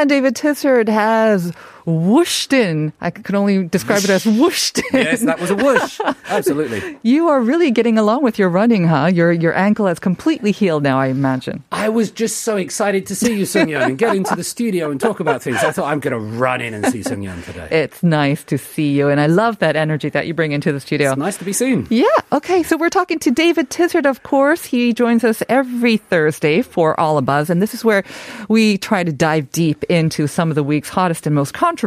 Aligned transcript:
And 0.00 0.08
David 0.08 0.34
Tizard 0.34 0.88
has 0.88 1.52
whooshed 1.90 2.52
in. 2.52 2.92
I 3.00 3.10
can 3.10 3.34
only 3.34 3.64
describe 3.64 4.04
it 4.04 4.10
as 4.10 4.24
whooshed 4.24 4.78
in. 4.78 4.84
Yes, 5.00 5.22
that 5.22 5.40
was 5.40 5.50
a 5.50 5.56
whoosh. 5.56 6.00
Absolutely. 6.28 6.98
You 7.10 7.28
are 7.28 7.40
really 7.40 7.70
getting 7.70 7.98
along 7.98 8.22
with 8.22 8.38
your 8.38 8.48
running, 8.48 8.86
huh? 8.86 9.06
Your 9.06 9.32
your 9.32 9.56
ankle 9.56 9.86
has 9.86 9.98
completely 9.98 10.52
healed 10.52 10.82
now, 10.82 10.98
I 11.00 11.06
imagine. 11.06 11.64
I 11.72 11.88
was 11.88 12.10
just 12.10 12.42
so 12.42 12.56
excited 12.56 13.06
to 13.06 13.14
see 13.16 13.34
you, 13.38 13.46
Sung 13.46 13.68
Yeon, 13.68 13.82
and 13.82 13.98
get 13.98 14.14
into 14.14 14.36
the 14.36 14.44
studio 14.44 14.90
and 14.90 15.00
talk 15.00 15.18
about 15.20 15.42
things. 15.42 15.56
I 15.58 15.72
thought 15.72 15.90
I'm 15.90 15.98
going 16.00 16.12
to 16.12 16.18
run 16.18 16.60
in 16.60 16.74
and 16.74 16.86
see 16.86 17.02
Sung 17.02 17.22
Yeon 17.22 17.44
today. 17.44 17.68
It's 17.70 18.02
nice 18.02 18.44
to 18.44 18.58
see 18.58 18.92
you, 18.92 19.08
and 19.08 19.20
I 19.20 19.26
love 19.26 19.58
that 19.58 19.76
energy 19.76 20.08
that 20.10 20.26
you 20.26 20.34
bring 20.34 20.52
into 20.52 20.72
the 20.72 20.80
studio. 20.80 21.10
It's 21.10 21.18
nice 21.18 21.38
to 21.38 21.44
be 21.44 21.52
seen. 21.52 21.86
Yeah. 21.90 22.06
Okay. 22.32 22.62
So 22.62 22.76
we're 22.76 22.90
talking 22.90 23.18
to 23.20 23.30
David 23.30 23.70
Tizard, 23.70 24.06
of 24.06 24.22
course. 24.22 24.64
He 24.64 24.92
joins 24.92 25.24
us 25.24 25.42
every 25.48 25.96
Thursday 25.96 26.62
for 26.62 26.98
All 27.00 27.16
of 27.18 27.28
Us. 27.28 27.48
And 27.50 27.62
this 27.62 27.74
is 27.74 27.84
where 27.84 28.04
we 28.48 28.78
try 28.78 29.02
to 29.04 29.12
dive 29.12 29.50
deep 29.52 29.84
into 29.84 30.26
some 30.26 30.50
of 30.50 30.54
the 30.54 30.62
week's 30.62 30.90
hottest 30.90 31.26
and 31.26 31.34
most 31.34 31.54
controversial 31.54 31.79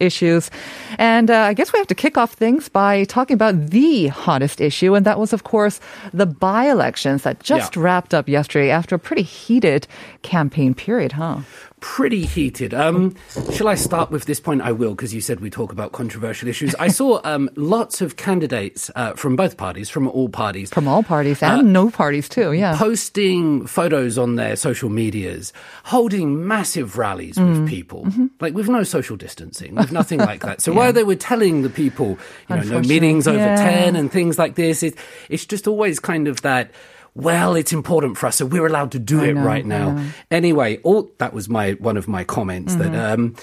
issues. 0.00 0.50
And 0.98 1.30
uh, 1.30 1.34
I 1.50 1.54
guess 1.54 1.72
we 1.72 1.78
have 1.78 1.86
to 1.88 1.94
kick 1.94 2.16
off 2.18 2.32
things 2.32 2.68
by 2.68 3.04
talking 3.04 3.34
about 3.34 3.70
the 3.70 4.08
hottest 4.08 4.60
issue. 4.60 4.94
And 4.94 5.06
that 5.06 5.18
was, 5.18 5.32
of 5.32 5.44
course, 5.44 5.80
the 6.12 6.26
by 6.26 6.64
elections 6.70 7.22
that 7.22 7.40
just 7.40 7.76
Yeah. 7.76 7.82
wrapped 7.82 8.12
up 8.14 8.28
yesterday 8.28 8.70
after 8.70 8.94
a 8.94 8.98
pretty 8.98 9.22
heated 9.22 9.86
campaign 10.22 10.74
period, 10.74 11.12
huh? 11.12 11.38
Pretty 11.80 12.24
heated. 12.24 12.74
Um, 12.74 13.14
shall 13.52 13.68
I 13.68 13.74
start 13.74 14.10
with 14.10 14.24
this 14.24 14.40
point? 14.40 14.62
I 14.62 14.72
will, 14.72 14.90
because 14.94 15.14
you 15.14 15.20
said 15.20 15.40
we 15.40 15.50
talk 15.50 15.72
about 15.72 15.92
controversial 15.92 16.48
issues. 16.48 16.74
I 16.76 16.88
saw 16.88 17.20
um, 17.24 17.48
lots 17.56 18.00
of 18.00 18.16
candidates 18.16 18.90
uh, 18.96 19.12
from 19.14 19.36
both 19.36 19.56
parties, 19.56 19.88
from 19.88 20.08
all 20.08 20.28
parties, 20.28 20.70
From 20.70 20.88
all 20.88 21.02
parties 21.02 21.42
and 21.42 21.72
no 21.72 21.90
parties, 21.90 22.28
too. 22.28 22.52
Yeah. 22.52 22.76
posting 22.76 23.66
photos 23.66 24.18
on 24.18 24.36
their 24.36 24.56
social 24.56 24.88
medias, 24.90 25.52
holding 25.84 26.46
massive 26.46 26.98
rallies 26.98 27.36
Mm. 27.36 27.60
with 27.60 27.68
people, 27.68 28.04
Mm-hmm. 28.06 28.26
like 28.40 28.54
with 28.54 28.68
no 28.68 28.82
social 28.82 29.16
distancing, 29.16 29.74
with 29.74 29.92
nothing 29.92 30.18
like 30.18 30.40
that. 30.42 30.60
So 30.68 30.72
while 30.72 30.92
they 30.92 31.04
were 31.04 31.14
telling 31.16 31.62
the 31.62 31.70
people, 31.70 32.18
you 32.48 32.56
know, 32.56 32.62
no 32.62 32.80
meetings 32.80 33.26
over 33.28 33.38
yeah. 33.38 33.56
10 33.56 33.96
and 33.96 34.10
things 34.10 34.38
like 34.38 34.54
this, 34.56 34.82
it, 34.82 34.96
it's 35.28 35.46
just 35.46 35.66
always 35.68 36.00
kind 36.00 36.26
of 36.28 36.42
that, 36.42 36.70
well, 37.18 37.56
it's 37.56 37.72
important 37.72 38.16
for 38.16 38.26
us, 38.28 38.36
so 38.36 38.46
we're 38.46 38.66
allowed 38.66 38.92
to 38.92 38.98
do 39.00 39.20
I 39.20 39.26
it 39.28 39.34
know, 39.34 39.42
right 39.42 39.66
now. 39.66 40.04
Anyway, 40.30 40.78
all 40.84 41.10
that 41.18 41.32
was 41.34 41.48
my 41.48 41.72
one 41.72 41.96
of 41.96 42.06
my 42.06 42.22
comments 42.24 42.76
that 42.76 42.92
Mm-hmm. 42.92 43.20
um, 43.20 43.36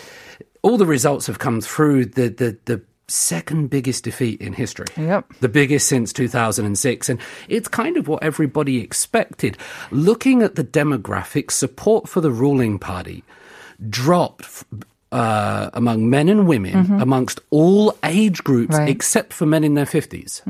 all 0.63 0.77
the 0.77 0.85
results 0.85 1.27
have 1.27 1.37
come 1.39 1.59
through 1.61 2.05
the 2.05 2.29
the 2.29 2.57
the 2.65 2.81
second 3.07 3.69
biggest 3.69 4.03
defeat 4.03 4.41
in 4.41 4.53
history. 4.53 4.87
Yep. 4.97 5.33
The 5.41 5.49
biggest 5.49 5.87
since 5.87 6.11
2006 6.13 7.09
and 7.09 7.19
it's 7.49 7.67
kind 7.67 7.97
of 7.97 8.07
what 8.07 8.23
everybody 8.23 8.79
expected. 8.81 9.57
Looking 9.91 10.41
at 10.41 10.55
the 10.55 10.63
demographics, 10.63 11.51
support 11.51 12.09
for 12.09 12.21
the 12.21 12.31
ruling 12.31 12.79
party 12.79 13.23
dropped 13.89 14.63
uh, 15.15 15.69
among 15.73 16.09
men 16.09 16.27
and 16.29 16.41
women 16.47 16.75
amongst 17.01 17.39
all 17.51 17.95
age 18.03 18.43
groups 18.43 18.65
Mm-hmm. 18.75 18.81
Right. 18.85 18.89
except 18.95 19.31
for 19.37 19.45
men 19.45 19.63
in 19.63 19.73
their 19.75 19.85
50s. 19.85 20.41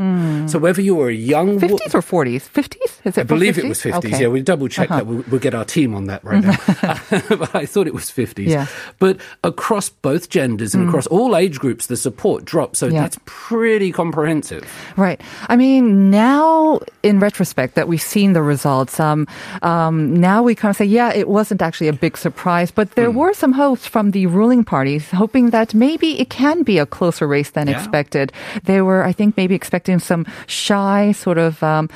So 0.50 0.58
whether 0.60 0.82
you 0.82 0.96
were 0.96 1.10
a 1.10 1.14
young 1.34 1.60
wo- 1.60 1.68
50s 1.68 1.94
or 1.94 2.02
40s? 2.02 2.44
50s? 2.50 2.92
Is 3.06 3.18
it 3.18 3.22
I 3.22 3.24
believe 3.24 3.58
it 3.58 3.66
was 3.68 3.82
50s. 3.82 3.98
Okay. 3.98 4.08
Uh-huh. 4.14 4.22
Yeah, 4.24 4.28
we 4.30 4.42
double 4.42 4.68
check 4.70 4.90
that. 4.90 5.06
We'll, 5.06 5.24
we'll 5.30 5.40
get 5.48 5.54
our 5.54 5.66
team 5.66 5.94
on 5.94 6.06
that 6.08 6.24
right 6.24 6.42
now. 6.44 6.56
but 7.42 7.54
I 7.54 7.66
thought 7.66 7.88
it 7.88 7.94
was 7.94 8.06
50s. 8.10 8.48
Yeah. 8.48 8.66
But 9.00 9.18
across 9.44 9.90
both 9.90 10.30
genders 10.30 10.74
and 10.76 10.88
across 10.88 11.08
all 11.08 11.36
age 11.36 11.60
groups, 11.60 11.88
the 11.88 11.98
support 11.98 12.46
dropped. 12.46 12.78
So 12.78 12.88
Yeah. 12.88 13.02
that's 13.02 13.20
pretty 13.26 13.92
comprehensive. 13.92 14.64
Right. 14.98 15.20
I 15.50 15.56
mean, 15.58 16.10
now 16.10 16.80
in 17.04 17.20
retrospect 17.20 17.76
that 17.76 17.88
we've 17.88 18.02
seen 18.16 18.34
the 18.34 18.42
results, 18.42 19.00
um, 19.00 19.28
um, 19.62 20.16
now 20.16 20.42
we 20.42 20.56
kind 20.56 20.70
of 20.72 20.78
say, 20.78 20.86
yeah, 20.86 21.12
it 21.14 21.28
wasn't 21.28 21.62
actually 21.62 21.90
a 21.90 21.94
big 21.94 22.18
surprise, 22.18 22.72
but 22.72 22.96
there 22.96 23.12
were 23.12 23.34
some 23.34 23.52
hopes 23.54 23.86
from 23.86 24.12
the 24.12 24.26
ruling 24.28 24.55
parties, 24.64 25.10
hoping 25.12 25.50
that 25.50 25.74
maybe 25.74 26.20
it 26.20 26.30
can 26.30 26.64
be 26.64 26.78
a 26.80 26.86
closer 26.86 27.28
race 27.28 27.52
than 27.52 27.68
Yeah. 27.68 27.78
expected. 27.78 28.32
They 28.64 28.82
were, 28.82 29.04
I 29.04 29.12
think, 29.12 29.36
maybe 29.38 29.56
expecting 29.56 30.00
some 30.00 30.26
shy 30.48 31.12
sort 31.12 31.38
of 31.38 31.62
um, 31.64 31.90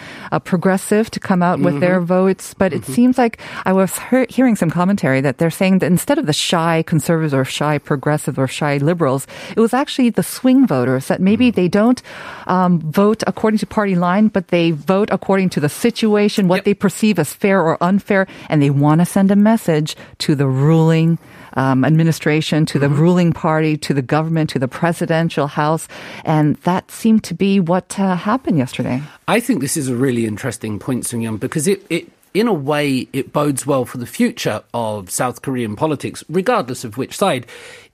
progressive 0.44 1.10
to 1.12 1.20
come 1.20 1.42
out 1.44 1.60
with 1.60 1.80
their 1.80 2.00
votes, 2.00 2.54
but 2.54 2.74
it 2.74 2.86
seems 2.86 3.18
like 3.18 3.38
I 3.66 3.74
was 3.74 3.98
hear- 4.10 4.26
hearing 4.30 4.56
some 4.56 4.70
commentary 4.70 5.22
that 5.22 5.38
they're 5.38 5.50
saying 5.52 5.80
that 5.80 5.88
instead 5.92 6.18
of 6.18 6.26
the 6.26 6.34
shy 6.34 6.84
conservatives 6.86 7.34
or 7.34 7.46
shy 7.46 7.78
progressives 7.78 8.38
or 8.38 8.48
shy 8.48 8.78
liberals, 8.78 9.28
it 9.56 9.60
was 9.60 9.74
actually 9.74 10.10
the 10.10 10.24
swing 10.24 10.66
voters 10.68 11.08
that 11.08 11.22
maybe 11.22 11.52
they 11.52 11.68
don't 11.68 12.02
um, 12.48 12.80
vote 12.80 13.24
according 13.28 13.58
to 13.60 13.68
party 13.68 13.96
line, 13.96 14.28
but 14.28 14.48
they 14.50 14.72
vote 14.72 15.10
according 15.12 15.50
to 15.50 15.60
the 15.60 15.70
situation, 15.70 16.48
what 16.48 16.58
Yep. 16.58 16.66
they 16.66 16.74
perceive 16.74 17.20
as 17.20 17.34
fair 17.34 17.62
or 17.62 17.78
unfair, 17.82 18.28
and 18.50 18.62
they 18.62 18.70
want 18.70 19.00
to 19.02 19.06
send 19.06 19.32
a 19.32 19.36
message 19.36 19.96
to 20.20 20.36
the 20.36 20.48
ruling 20.48 21.18
um, 21.54 21.86
administration, 21.86 22.66
to 22.68 22.80
the 22.80 22.90
ruling 22.90 23.34
party, 23.34 23.78
to 23.78 23.94
the 23.94 24.02
government, 24.02 24.50
to 24.52 24.60
the 24.60 24.68
presidential 24.68 25.48
house, 25.48 25.88
and 26.26 26.56
that 26.58 26.92
seemed 26.92 27.24
to 27.26 27.34
be 27.34 27.60
what 27.60 28.00
uh, 28.00 28.16
happened 28.16 28.58
yesterday. 28.58 29.02
I 29.28 29.40
think 29.40 29.62
this 29.62 29.78
is 29.78 29.90
a 29.90 29.96
really 29.96 30.26
interesting 30.26 30.80
point, 30.80 31.06
Sung 31.06 31.22
Young, 31.22 31.38
because 31.38 31.68
it, 31.68 31.86
it, 31.90 32.12
in 32.34 32.48
a 32.48 32.54
way, 32.54 33.08
it 33.14 33.34
bodes 33.34 33.66
well 33.66 33.86
for 33.86 33.98
the 33.98 34.06
future 34.06 34.64
of 34.74 35.10
South 35.10 35.42
Korean 35.42 35.76
politics, 35.76 36.24
regardless 36.30 36.84
of 36.84 36.98
which 36.98 37.18
side, 37.18 37.46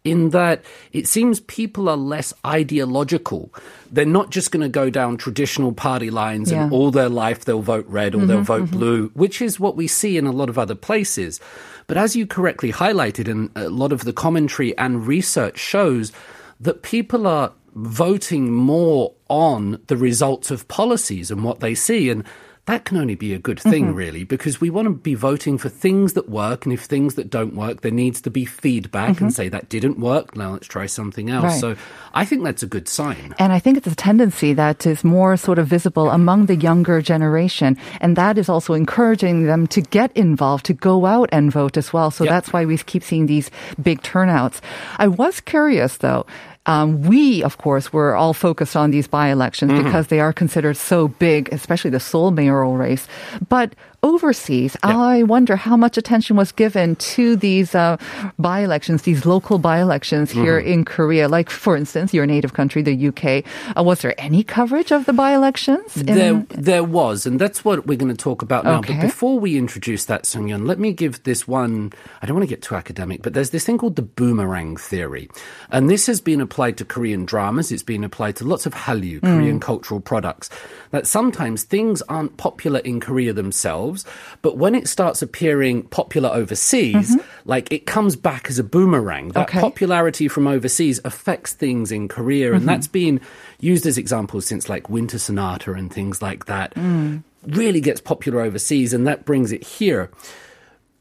in 0.03 0.29
that 0.29 0.61
it 0.93 1.07
seems 1.07 1.39
people 1.39 1.89
are 1.89 1.97
less 1.97 2.31
ideological. 2.45 3.49
They're 3.91 4.05
not 4.05 4.29
just 4.29 4.51
going 4.51 4.61
to 4.61 4.69
go 4.69 4.89
down 4.91 5.17
traditional 5.17 5.71
party 5.71 6.11
lines 6.11 6.51
and 6.51 6.59
Yeah. 6.59 6.65
Mm-hmm, 6.65 6.73
all 6.73 6.91
their 6.91 7.09
life 7.09 7.45
they'll 7.45 7.61
vote 7.61 7.87
red 7.87 8.13
or 8.13 8.25
they'll 8.25 8.41
vote 8.41 8.69
blue, 8.69 9.09
which 9.15 9.41
is 9.41 9.59
what 9.59 9.75
we 9.75 9.87
see 9.87 10.17
in 10.17 10.27
a 10.27 10.31
lot 10.31 10.49
of 10.49 10.59
other 10.59 10.75
places. 10.75 11.39
But 11.87 11.97
as 11.97 12.15
you 12.15 12.25
correctly 12.25 12.71
highlighted, 12.71 13.29
and 13.29 13.51
a 13.55 13.69
lot 13.69 13.91
of 13.91 14.03
the 14.03 14.13
commentary 14.13 14.77
and 14.77 15.05
research 15.05 15.59
shows 15.59 16.11
that 16.59 16.81
people 16.81 17.27
are 17.27 17.53
voting 17.75 18.51
more 18.51 19.13
on 19.27 19.81
the 19.87 19.97
results 19.97 20.49
of 20.49 20.67
policies 20.67 21.29
and 21.29 21.43
what 21.43 21.59
they 21.59 21.75
see. 21.75 22.09
And 22.09 22.23
that 22.65 22.83
can 22.83 22.97
only 22.97 23.13
be 23.13 23.33
a 23.33 23.37
good 23.37 23.59
thing, 23.59 23.85
mm-hmm. 23.85 23.95
really, 23.95 24.23
because 24.23 24.59
we 24.59 24.71
want 24.71 24.87
to 24.87 24.93
be 24.93 25.13
voting 25.13 25.59
for 25.59 25.69
things 25.69 26.13
that 26.13 26.29
work. 26.29 26.65
And 26.65 26.73
if 26.73 26.81
things 26.81 27.13
that 27.13 27.29
don't 27.29 27.55
work, 27.55 27.81
there 27.81 27.91
needs 27.91 28.21
to 28.21 28.31
be 28.31 28.43
feedback 28.45 29.21
and 29.21 29.29
mm-hmm. 29.29 29.29
say 29.29 29.49
that 29.49 29.69
didn't 29.69 29.99
work. 29.99 30.35
Now 30.35 30.53
let's 30.53 30.65
try 30.65 30.87
something 30.87 31.29
else. 31.29 31.43
Right. 31.43 31.61
So 31.61 31.75
I 32.15 32.25
think 32.25 32.43
that's 32.43 32.63
a 32.63 32.67
good 32.67 32.87
sign. 32.87 33.35
And 33.37 33.53
I 33.53 33.59
think 33.59 33.77
it's 33.77 33.87
a 33.87 33.95
tendency 33.95 34.53
that 34.53 34.85
is 34.87 35.03
more 35.03 35.37
sort 35.37 35.59
of 35.59 35.67
visible 35.67 36.09
among 36.09 36.47
the 36.47 36.55
younger 36.55 37.01
generation. 37.01 37.77
And 38.01 38.15
that 38.15 38.37
is 38.39 38.49
also 38.49 38.73
encouraging 38.73 39.45
them 39.45 39.67
to 39.67 39.81
get 39.81 40.11
involved, 40.17 40.65
to 40.65 40.73
go 40.73 41.05
out 41.05 41.29
and 41.31 41.51
vote 41.51 41.77
as 41.77 41.93
well. 41.93 42.09
So 42.09 42.23
Yep. 42.23 42.31
that's 42.31 42.53
why 42.53 42.65
we 42.65 42.77
keep 42.79 43.03
seeing 43.03 43.27
these 43.27 43.51
big 43.81 44.01
turnouts. 44.01 44.59
I 44.97 45.07
was 45.07 45.39
curious 45.39 45.97
though. 45.97 46.25
Um, 46.65 47.03
we, 47.03 47.43
of 47.43 47.57
course, 47.57 47.93
were 47.93 48.15
all 48.15 48.33
focused 48.33 48.75
on 48.75 48.91
these 48.91 49.07
by 49.07 49.29
elections 49.29 49.71
because 49.83 50.07
they 50.07 50.19
are 50.19 50.33
considered 50.33 50.77
so 50.77 51.07
big, 51.07 51.49
especially 51.53 51.91
the 51.91 51.99
Seoul 51.99 52.31
mayoral 52.31 52.75
race. 52.75 53.07
But 53.49 53.75
overseas, 54.05 54.77
I 54.83 55.23
wonder 55.23 55.55
how 55.55 55.75
much 55.75 55.97
attention 55.97 56.37
was 56.37 56.51
given 56.51 56.95
to 57.17 57.35
these 57.35 57.73
uh, 57.73 57.97
by 58.37 58.59
elections, 58.59 59.01
these 59.01 59.25
local 59.25 59.57
by 59.57 59.81
elections 59.81 60.29
here 60.29 60.59
in 60.59 60.85
Korea. 60.85 61.27
Like, 61.27 61.49
for 61.49 61.75
instance, 61.75 62.13
your 62.13 62.27
native 62.27 62.53
country, 62.53 62.83
the 62.83 63.07
UK. 63.09 63.43
Uh, 63.75 63.83
was 63.83 64.01
there 64.01 64.13
any 64.19 64.43
coverage 64.43 64.91
of 64.91 65.05
the 65.07 65.13
by 65.13 65.33
elections? 65.33 65.95
There, 65.95 66.45
there 66.49 66.83
was, 66.83 67.25
and 67.25 67.41
that's 67.41 67.65
what 67.65 67.87
we're 67.87 67.97
going 67.97 68.15
to 68.15 68.23
talk 68.23 68.43
about 68.43 68.63
now. 68.63 68.79
Okay. 68.79 68.93
But 68.93 69.01
before 69.01 69.39
we 69.39 69.57
introduce 69.57 70.05
that, 70.05 70.23
Sungyeon, 70.23 70.67
let 70.67 70.77
me 70.77 70.93
give 70.93 71.23
this 71.23 71.47
one. 71.47 71.91
I 72.21 72.27
don't 72.27 72.35
want 72.35 72.47
to 72.47 72.53
get 72.55 72.61
too 72.61 72.75
academic, 72.75 73.23
but 73.23 73.33
there's 73.33 73.49
this 73.49 73.65
thing 73.65 73.79
called 73.79 73.95
the 73.95 74.03
boomerang 74.03 74.77
theory, 74.77 75.29
and 75.71 75.89
this 75.89 76.05
has 76.05 76.21
been 76.21 76.41
applied 76.41 76.77
to 76.77 76.85
Korean 76.85 77.25
dramas. 77.25 77.71
It's 77.71 77.81
been 77.81 78.03
applied 78.03 78.35
to 78.37 78.43
lots 78.45 78.67
of 78.67 78.73
Hallyu, 78.75 79.21
Korean 79.21 79.59
cultural 79.59 79.99
products. 79.99 80.49
That 80.91 81.07
sometimes 81.07 81.63
things 81.63 82.03
aren't 82.03 82.37
popular 82.37 82.79
in 82.79 82.99
Korea 82.99 83.33
themselves, 83.33 83.94
but 84.41 84.57
when 84.57 84.75
it 84.75 84.87
starts 84.87 85.21
appearing 85.21 85.83
popular 85.83 86.29
overseas, 86.29 87.15
mm-hmm. 87.15 87.27
like 87.45 87.71
it 87.71 87.85
comes 87.85 88.15
back 88.15 88.49
as 88.49 88.59
a 88.59 88.63
boomerang. 88.63 89.29
That 89.29 89.45
Okay. 89.49 89.61
popularity 89.61 90.27
from 90.27 90.47
overseas 90.47 90.99
affects 91.05 91.53
things 91.53 91.91
in 91.91 92.07
Korea, 92.07 92.51
and 92.51 92.61
mm-hmm. 92.61 92.67
that's 92.67 92.87
been 92.87 93.21
used 93.59 93.85
as 93.85 93.97
examples 93.97 94.45
since 94.45 94.67
like 94.69 94.89
Winter 94.89 95.19
Sonata 95.19 95.73
and 95.73 95.93
things 95.93 96.21
like 96.21 96.45
that. 96.45 96.73
Mm. 96.75 97.23
Really 97.47 97.79
gets 97.79 98.01
popular 98.01 98.41
overseas, 98.41 98.91
and 98.93 99.05
that 99.05 99.23
brings 99.23 99.51
it 99.51 99.63
here. 99.63 100.09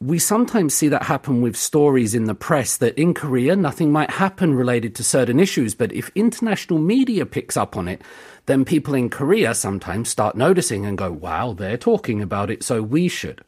We 0.00 0.18
sometimes 0.18 0.74
see 0.74 0.88
that 0.88 1.04
happen 1.04 1.40
with 1.40 1.56
stories 1.56 2.14
in 2.14 2.24
the 2.24 2.34
press 2.34 2.76
that 2.76 2.98
in 2.98 3.14
Korea 3.14 3.56
nothing 3.56 3.90
might 3.92 4.10
happen 4.10 4.54
related 4.54 4.94
to 4.96 5.04
certain 5.04 5.40
issues, 5.40 5.74
but 5.74 5.92
if 5.92 6.10
international 6.14 6.78
media 6.78 7.24
picks 7.24 7.56
up 7.56 7.76
on 7.76 7.88
it, 7.88 8.02
then 8.46 8.64
people 8.64 8.94
in 8.94 9.08
Korea 9.08 9.54
sometimes 9.54 10.08
start 10.08 10.36
noticing 10.36 10.84
and 10.84 10.98
go, 10.98 11.10
wow, 11.10 11.54
they're 11.54 11.78
talking 11.78 12.20
about 12.20 12.50
it, 12.50 12.62
so 12.62 12.82
we 12.82 13.08
should. 13.08 13.40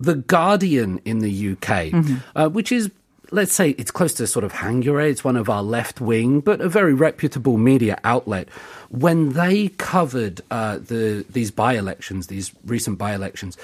The 0.00 0.16
Guardian 0.16 1.00
in 1.04 1.20
the 1.20 1.52
UK, 1.52 1.92
uh, 2.34 2.48
which 2.48 2.72
is 2.72 2.90
let's 3.30 3.52
say 3.52 3.70
it's 3.70 3.90
close 3.90 4.14
to 4.14 4.26
sort 4.26 4.44
of 4.44 4.52
Hankyoreh, 4.52 5.10
it's 5.10 5.24
one 5.24 5.36
of 5.36 5.48
our 5.48 5.62
left 5.62 6.00
wing, 6.00 6.40
but 6.40 6.60
a 6.60 6.68
very 6.68 6.94
reputable 6.94 7.56
media 7.56 7.98
outlet. 8.04 8.48
When 8.90 9.32
they 9.32 9.68
covered 9.68 10.40
uh, 10.50 10.78
the 10.78 11.24
these 11.28 11.50
by 11.50 11.74
elections, 11.74 12.28
these 12.28 12.52
recent 12.64 12.98
by 12.98 13.14
elections, 13.14 13.56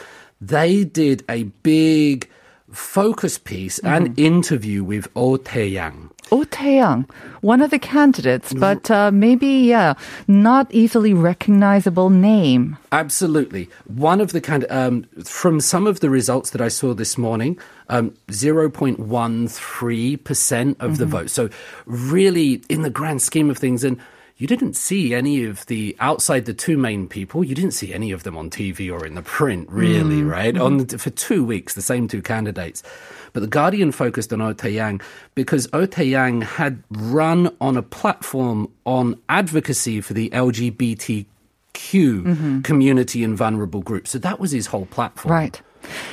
they 0.42 0.84
did 0.84 1.24
a 1.28 1.44
big 1.62 2.28
focus 2.72 3.38
piece 3.38 3.78
and 3.80 4.18
interview 4.18 4.82
with 4.82 5.06
Oh 5.14 5.36
Tae-yang. 5.36 6.10
Oh 6.32 6.44
Taeyang, 6.44 7.08
one 7.42 7.60
of 7.60 7.70
the 7.70 7.78
candidates, 7.78 8.54
but 8.54 8.90
uh, 8.90 9.10
maybe 9.10 9.46
yeah, 9.46 9.92
not 10.26 10.72
easily 10.72 11.12
recognizable 11.12 12.08
name. 12.08 12.78
Absolutely. 12.90 13.68
One 13.84 14.18
of 14.18 14.32
the 14.32 14.40
kind 14.40 14.64
um, 14.70 15.02
from 15.24 15.60
some 15.60 15.86
of 15.86 16.00
the 16.00 16.08
results 16.08 16.48
that 16.50 16.62
I 16.62 16.68
saw 16.68 16.94
this 16.94 17.18
morning, 17.18 17.58
um, 17.90 18.14
0.13% 18.28 20.76
of 20.80 20.96
the 20.96 21.04
vote. 21.04 21.28
So 21.28 21.50
really 21.84 22.62
in 22.70 22.80
the 22.80 22.88
grand 22.88 23.20
scheme 23.20 23.50
of 23.50 23.58
things 23.58 23.84
and 23.84 23.98
you 24.42 24.48
didn't 24.48 24.74
see 24.74 25.14
any 25.14 25.44
of 25.44 25.64
the 25.66 25.94
outside 26.00 26.46
the 26.46 26.52
two 26.52 26.76
main 26.76 27.06
people. 27.06 27.44
You 27.44 27.54
didn't 27.54 27.74
see 27.74 27.94
any 27.94 28.10
of 28.10 28.24
them 28.24 28.36
on 28.36 28.50
TV 28.50 28.92
or 28.92 29.06
in 29.06 29.14
the 29.14 29.22
print, 29.22 29.70
really, 29.70 30.16
mm, 30.16 30.28
right? 30.28 30.52
Mm. 30.52 30.64
On 30.64 30.76
the, 30.78 30.98
for 30.98 31.10
two 31.10 31.44
weeks, 31.44 31.74
the 31.74 31.80
same 31.80 32.08
two 32.08 32.20
candidates. 32.20 32.82
But 33.34 33.40
the 33.42 33.46
Guardian 33.46 33.92
focused 33.92 34.32
on 34.32 34.42
Oh 34.42 34.52
Tae-yang 34.52 35.00
because 35.36 35.68
Oh 35.72 35.86
Tae-yang 35.86 36.40
had 36.40 36.82
run 36.90 37.54
on 37.60 37.76
a 37.76 37.82
platform 37.82 38.68
on 38.84 39.16
advocacy 39.28 40.00
for 40.00 40.12
the 40.12 40.28
LGBTQ 40.30 41.26
mm-hmm. 41.76 42.60
community 42.62 43.22
and 43.22 43.36
vulnerable 43.36 43.80
groups. 43.80 44.10
So 44.10 44.18
that 44.18 44.40
was 44.40 44.50
his 44.50 44.66
whole 44.66 44.86
platform. 44.86 45.32
Right. 45.32 45.62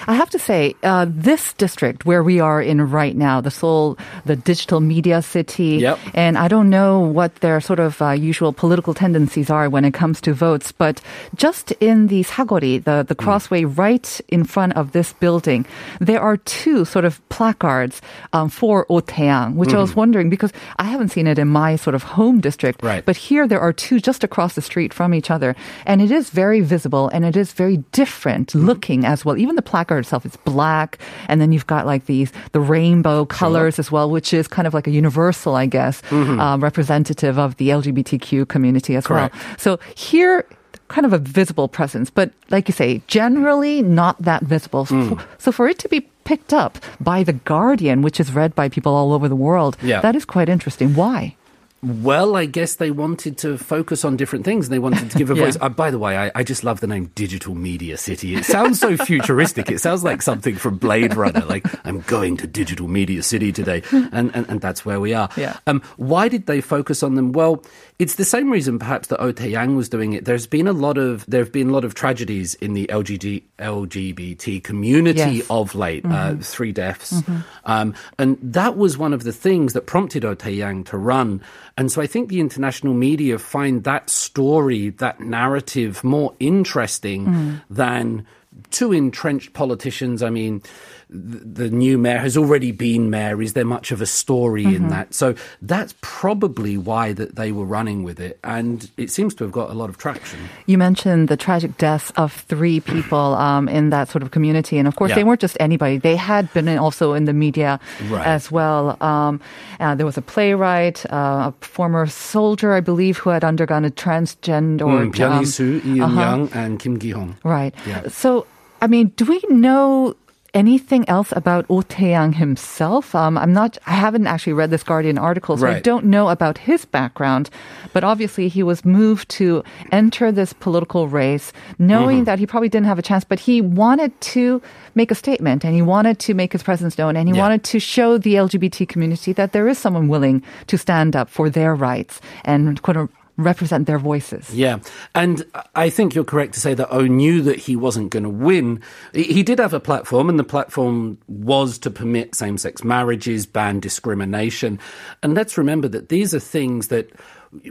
I 0.07 0.13
have 0.15 0.29
to 0.31 0.39
say, 0.39 0.75
uh, 0.83 1.05
this 1.09 1.53
district 1.53 2.05
where 2.05 2.23
we 2.23 2.39
are 2.39 2.61
in 2.61 2.81
right 2.89 3.15
now, 3.15 3.41
the 3.41 3.51
Seoul, 3.51 3.97
the 4.25 4.35
digital 4.35 4.79
media 4.79 5.21
city, 5.21 5.77
Yep. 5.81 5.99
and 6.13 6.37
I 6.37 6.47
don't 6.47 6.69
know 6.69 6.99
what 6.99 7.35
their 7.35 7.59
sort 7.61 7.79
of 7.79 8.01
uh, 8.01 8.11
usual 8.11 8.53
political 8.53 8.93
tendencies 8.93 9.49
are 9.49 9.69
when 9.69 9.85
it 9.85 9.93
comes 9.93 10.21
to 10.21 10.33
votes, 10.33 10.71
but 10.71 11.01
just 11.35 11.71
in 11.79 12.07
the 12.07 12.23
Sagori, 12.23 12.83
the, 12.83 13.05
the 13.07 13.15
crossway 13.15 13.63
right 13.65 14.21
in 14.29 14.43
front 14.43 14.73
of 14.75 14.91
this 14.91 15.13
building, 15.13 15.65
there 15.99 16.21
are 16.21 16.37
two 16.37 16.85
sort 16.85 17.05
of 17.05 17.21
placards 17.29 18.01
um, 18.33 18.49
for 18.49 18.85
Otaeyang, 18.87 19.55
which 19.55 19.73
I 19.73 19.79
was 19.79 19.95
wondering 19.95 20.29
because 20.29 20.51
I 20.77 20.85
haven't 20.85 21.09
seen 21.09 21.27
it 21.27 21.37
in 21.39 21.47
my 21.47 21.75
sort 21.75 21.95
of 21.95 22.03
home 22.03 22.39
district, 22.41 22.81
Right. 22.83 23.05
but 23.05 23.15
here 23.17 23.47
there 23.47 23.59
are 23.59 23.73
two 23.73 23.99
just 23.99 24.23
across 24.23 24.55
the 24.55 24.61
street 24.61 24.93
from 24.93 25.13
each 25.13 25.29
other, 25.29 25.55
and 25.85 26.01
it 26.01 26.11
is 26.11 26.29
very 26.29 26.61
visible 26.61 27.09
and 27.09 27.25
it 27.25 27.35
is 27.35 27.51
very 27.53 27.77
different 27.91 28.55
looking 28.55 29.05
as 29.05 29.23
well. 29.25 29.37
Even 29.37 29.55
the 29.59 29.65
placard 29.71 29.99
itself 30.05 30.25
is 30.25 30.35
black, 30.45 30.97
and 31.29 31.41
then 31.41 31.51
you've 31.51 31.67
got 31.67 31.85
like 31.85 32.05
these 32.05 32.31
the 32.53 32.59
rainbow 32.75 33.25
colors 33.25 33.79
as 33.79 33.91
well, 33.91 34.07
which 34.09 34.33
is 34.33 34.47
kind 34.47 34.67
of 34.67 34.73
like 34.73 34.87
a 34.87 34.91
universal, 34.91 35.55
I 35.55 35.65
guess, 35.65 36.01
um, 36.11 36.63
representative 36.63 37.37
of 37.37 37.57
the 37.57 37.67
LGBTQ 37.69 38.47
community 38.47 38.95
as 38.95 39.05
Correct. 39.07 39.35
well. 39.35 39.43
So 39.57 39.79
here. 39.95 40.45
Kind 40.87 41.05
of 41.05 41.13
a 41.13 41.19
visible 41.19 41.67
presence, 41.67 42.09
but 42.09 42.31
like 42.49 42.67
you 42.67 42.73
say, 42.73 43.03
generally 43.05 43.83
not 43.83 44.15
that 44.19 44.41
visible. 44.41 44.85
So, 44.87 44.95
for, 45.15 45.23
so 45.37 45.51
for 45.51 45.67
it 45.67 45.77
to 45.79 45.87
be 45.89 46.01
picked 46.23 46.51
up 46.51 46.79
by 46.99 47.21
The 47.23 47.33
Guardian, 47.33 48.01
which 48.01 48.19
is 48.19 48.33
read 48.33 48.55
by 48.55 48.69
people 48.69 48.95
all 48.95 49.13
over 49.13 49.27
the 49.29 49.35
world, 49.35 49.77
Yeah. 49.83 50.01
that 50.01 50.15
is 50.15 50.25
quite 50.25 50.49
interesting. 50.49 50.95
Why? 50.95 51.35
Well, 51.81 52.35
I 52.35 52.45
guess 52.45 52.75
they 52.75 52.91
wanted 52.91 53.37
to 53.39 53.57
focus 53.57 54.03
on 54.03 54.17
different 54.17 54.43
things. 54.43 54.65
And 54.67 54.73
they 54.73 54.79
wanted 54.79 55.09
to 55.11 55.17
give 55.17 55.29
a 55.29 55.35
Yeah. 55.39 55.45
voice. 55.45 55.57
Uh, 55.61 55.69
by 55.69 55.91
the 55.91 55.97
way, 55.99 56.17
I, 56.17 56.31
I 56.35 56.43
just 56.43 56.63
love 56.65 56.81
the 56.81 56.87
name 56.87 57.09
Digital 57.15 57.55
Media 57.55 57.95
City. 57.97 58.35
It 58.35 58.43
sounds 58.43 58.79
so 58.81 58.97
futuristic. 58.97 59.71
It 59.71 59.79
sounds 59.79 60.03
like 60.03 60.21
something 60.21 60.55
from 60.55 60.77
Blade 60.77 61.15
Runner. 61.15 61.45
Like 61.45 61.65
I'm 61.85 62.01
going 62.01 62.35
to 62.37 62.47
Digital 62.47 62.87
Media 62.89 63.23
City 63.23 63.51
today, 63.53 63.81
and 63.91 64.29
and, 64.35 64.49
and 64.49 64.59
that's 64.59 64.83
where 64.85 64.99
we 64.99 65.13
are. 65.13 65.29
Yeah. 65.37 65.57
Um, 65.67 65.81
why 65.95 66.27
did 66.27 66.47
they 66.47 66.59
focus 66.59 67.01
on 67.01 67.15
them? 67.15 67.31
Well, 67.31 67.63
it's 67.99 68.15
the 68.15 68.23
same 68.25 68.49
reason 68.49 68.79
perhaps 68.79 69.09
that 69.09 69.21
Oh 69.21 69.31
Tae-yang 69.33 69.75
was 69.75 69.89
doing 69.89 70.13
it. 70.13 70.23
There's 70.25 70.47
been 70.47 70.67
a 70.67 70.73
lot 70.73 70.97
of 70.97 71.25
there 71.27 71.43
have 71.43 71.51
been 71.51 71.69
a 71.69 71.71
lot 71.73 71.83
of 71.83 71.93
tragedies 71.93 72.55
in 72.55 72.73
the 72.73 72.87
LGG, 72.87 73.43
LGBT 73.59 74.63
community 74.63 75.19
Yes. 75.19 75.47
of 75.49 75.75
late. 75.75 76.05
Uh, 76.05 76.35
three 76.39 76.71
deaths, 76.71 77.21
um, 77.65 77.93
and 78.17 78.37
that 78.41 78.77
was 78.77 78.97
one 78.97 79.13
of 79.13 79.23
the 79.23 79.33
things 79.33 79.73
that 79.73 79.85
prompted 79.85 80.23
Oh 80.25 80.33
Tae-yang 80.33 80.83
to 80.85 80.97
run. 80.97 81.41
And 81.77 81.91
so 81.91 82.01
I 82.01 82.07
think 82.07 82.29
the 82.29 82.39
international 82.39 82.93
media 82.93 83.37
find 83.37 83.83
that 83.83 84.09
story, 84.09 84.89
that 84.91 85.19
narrative, 85.19 86.03
more 86.03 86.33
interesting 86.39 87.59
than 87.69 88.25
two 88.71 88.91
entrenched 88.91 89.53
politicians. 89.53 90.23
I 90.23 90.29
mean, 90.29 90.61
the, 91.09 91.69
new 91.71 91.97
mayor 91.97 92.19
has 92.19 92.37
already 92.37 92.71
been 92.71 93.09
mayor. 93.09 93.41
Is 93.41 93.53
there 93.53 93.65
much 93.65 93.91
of 93.91 93.99
a 94.01 94.05
story 94.05 94.63
in 94.63 94.89
that? 94.89 95.13
So 95.13 95.33
that's 95.61 95.95
probably 96.01 96.77
why 96.77 97.13
that 97.13 97.35
they 97.35 97.51
were 97.51 97.65
running 97.65 98.03
with 98.03 98.19
it, 98.19 98.39
and 98.43 98.89
it 98.97 99.09
seems 99.09 99.33
to 99.35 99.43
have 99.43 99.51
got 99.51 99.71
a 99.71 99.73
lot 99.73 99.89
of 99.89 99.97
traction. 99.97 100.39
You 100.67 100.77
mentioned 100.77 101.27
the 101.27 101.37
tragic 101.37 101.77
deaths 101.77 102.11
of 102.15 102.31
three 102.33 102.79
people 102.79 103.17
um, 103.47 103.67
in 103.67 103.89
that 103.89 104.09
sort 104.09 104.21
of 104.21 104.29
community, 104.31 104.77
and 104.77 104.87
of 104.87 104.95
course, 104.95 105.09
Yeah. 105.09 105.15
they 105.15 105.23
weren't 105.23 105.41
just 105.41 105.57
anybody. 105.59 105.97
They 105.97 106.15
had 106.15 106.51
been 106.53 106.69
also 106.77 107.13
in 107.13 107.25
the 107.25 107.33
media 107.33 107.79
Right. 108.07 108.27
as 108.27 108.51
well. 108.51 108.95
Um, 109.01 109.41
uh, 109.79 109.95
there 109.95 110.05
was 110.05 110.17
a 110.17 110.21
playwright, 110.21 111.05
uh, 111.11 111.51
a 111.51 111.53
former 111.61 112.05
soldier, 112.05 112.73
I 112.73 112.81
believe, 112.81 113.17
who 113.17 113.31
had 113.31 113.43
undergone 113.43 113.83
a 113.85 113.89
transgender 113.89 114.81
or 114.81 114.99
Mm, 115.05 115.11
Byun 115.13 115.39
Hee-soo, 115.39 115.81
Lee 115.85 116.01
uh-huh. 116.01 116.19
Young, 116.19 116.49
and 116.53 116.79
Kim 116.79 116.99
Gi-hong. 116.99 117.35
Right. 117.43 117.73
Yeah. 117.87 118.07
So, 118.09 118.45
I 118.81 118.87
mean, 118.87 119.07
do 119.15 119.25
we 119.25 119.41
know 119.49 120.15
anything 120.55 121.07
else 121.07 121.31
about 121.35 121.65
Oh 121.69 121.81
Tae-yang 121.83 122.33
himself? 122.33 123.13
Um, 123.13 123.37
I'm 123.37 123.53
not. 123.53 123.77
I 123.85 123.91
haven't 123.91 124.25
actually 124.25 124.53
read 124.53 124.71
this 124.71 124.81
Guardian 124.83 125.17
article, 125.17 125.57
so 125.57 125.67
I 125.67 125.79
don't 125.79 126.05
know 126.05 126.29
about 126.29 126.57
his 126.57 126.85
background. 126.85 127.49
But 127.93 128.03
obviously, 128.03 128.47
he 128.47 128.63
was 128.63 128.83
moved 128.85 129.29
to 129.37 129.63
enter 129.91 130.31
this 130.31 130.53
political 130.53 131.07
race, 131.07 131.53
knowing 131.77 132.17
Mm-hmm. 132.19 132.23
that 132.25 132.39
he 132.39 132.47
probably 132.47 132.69
didn't 132.69 132.87
have 132.87 132.97
a 132.97 133.03
chance, 133.03 133.23
but 133.23 133.39
he 133.39 133.61
wanted 133.61 134.19
to 134.21 134.61
make 134.95 135.11
a 135.11 135.15
statement 135.15 135.63
and 135.63 135.75
he 135.75 135.81
wanted 135.83 136.17
to 136.19 136.33
make 136.33 136.51
his 136.53 136.63
presence 136.63 136.97
known 136.97 137.15
and 137.15 137.29
he 137.29 137.35
Yeah. 137.35 137.41
wanted 137.41 137.63
to 137.65 137.79
show 137.79 138.17
the 138.17 138.35
LGBT 138.35 138.87
community 138.87 139.33
that 139.33 139.51
there 139.53 139.67
is 139.67 139.77
someone 139.77 140.07
willing 140.07 140.41
to 140.67 140.77
stand 140.77 141.15
up 141.15 141.29
for 141.29 141.49
their 141.49 141.75
rights 141.75 142.21
and 142.43 142.79
of 142.95 143.09
represent 143.39 143.87
their 143.87 143.97
voices. 143.97 144.53
Yeah, 144.53 144.79
and 145.15 145.43
I 145.75 145.89
think 145.89 146.13
you're 146.13 146.23
correct 146.23 146.53
to 146.53 146.59
say 146.59 146.73
that 146.73 146.93
O 146.93 147.07
knew 147.07 147.41
that 147.41 147.57
he 147.57 147.75
wasn't 147.75 148.11
going 148.11 148.23
to 148.23 148.29
win. 148.29 148.81
He 149.13 149.41
did 149.43 149.59
have 149.59 149.73
a 149.73 149.79
platform, 149.79 150.29
and 150.29 150.37
the 150.37 150.43
platform 150.43 151.17
was 151.27 151.77
to 151.79 151.89
permit 151.89 152.35
same-sex 152.35 152.83
marriages, 152.83 153.45
ban 153.45 153.79
discrimination, 153.79 154.79
and 155.23 155.33
let's 155.33 155.57
remember 155.57 155.87
that 155.87 156.09
these 156.09 156.33
are 156.33 156.39
things 156.39 156.89
that 156.89 157.09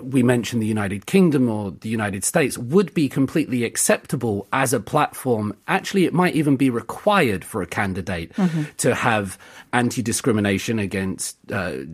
we 0.02 0.22
mentioned 0.22 0.60
the 0.60 0.66
United 0.66 1.06
Kingdom 1.06 1.48
or 1.48 1.70
the 1.70 1.88
United 1.88 2.24
States 2.24 2.58
would 2.58 2.92
be 2.94 3.08
completely 3.08 3.64
acceptable 3.64 4.48
as 4.52 4.72
a 4.72 4.80
platform. 4.80 5.54
Actually, 5.68 6.04
it 6.04 6.12
might 6.12 6.34
even 6.34 6.56
be 6.56 6.68
required 6.68 7.44
for 7.44 7.62
a 7.62 7.66
candidate 7.66 8.32
to 8.78 8.94
have 8.94 9.38
anti-discrimination 9.72 10.78
against 10.78 11.36
uh, 11.52 11.84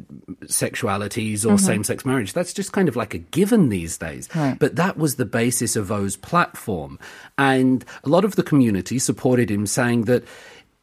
sexualities 0.45 1.45
or 1.45 1.59
same-sex 1.59 2.05
marriage. 2.05 2.33
That's 2.33 2.55
just 2.55 2.73
kind 2.73 2.89
of 2.89 2.97
like 2.97 3.13
a 3.13 3.19
given 3.19 3.69
these 3.69 3.99
days. 3.99 4.29
Right. 4.35 4.59
But 4.59 4.77
that 4.77 4.97
was 4.97 5.17
the 5.17 5.27
basis 5.27 5.77
of 5.77 5.93
O's 5.93 6.17
platform. 6.17 6.99
And 7.37 7.85
a 8.03 8.09
lot 8.09 8.25
of 8.25 8.37
the 8.37 8.43
community 8.43 8.99
supported 8.99 9.51
him 9.51 9.67
saying 9.67 10.05
that 10.05 10.25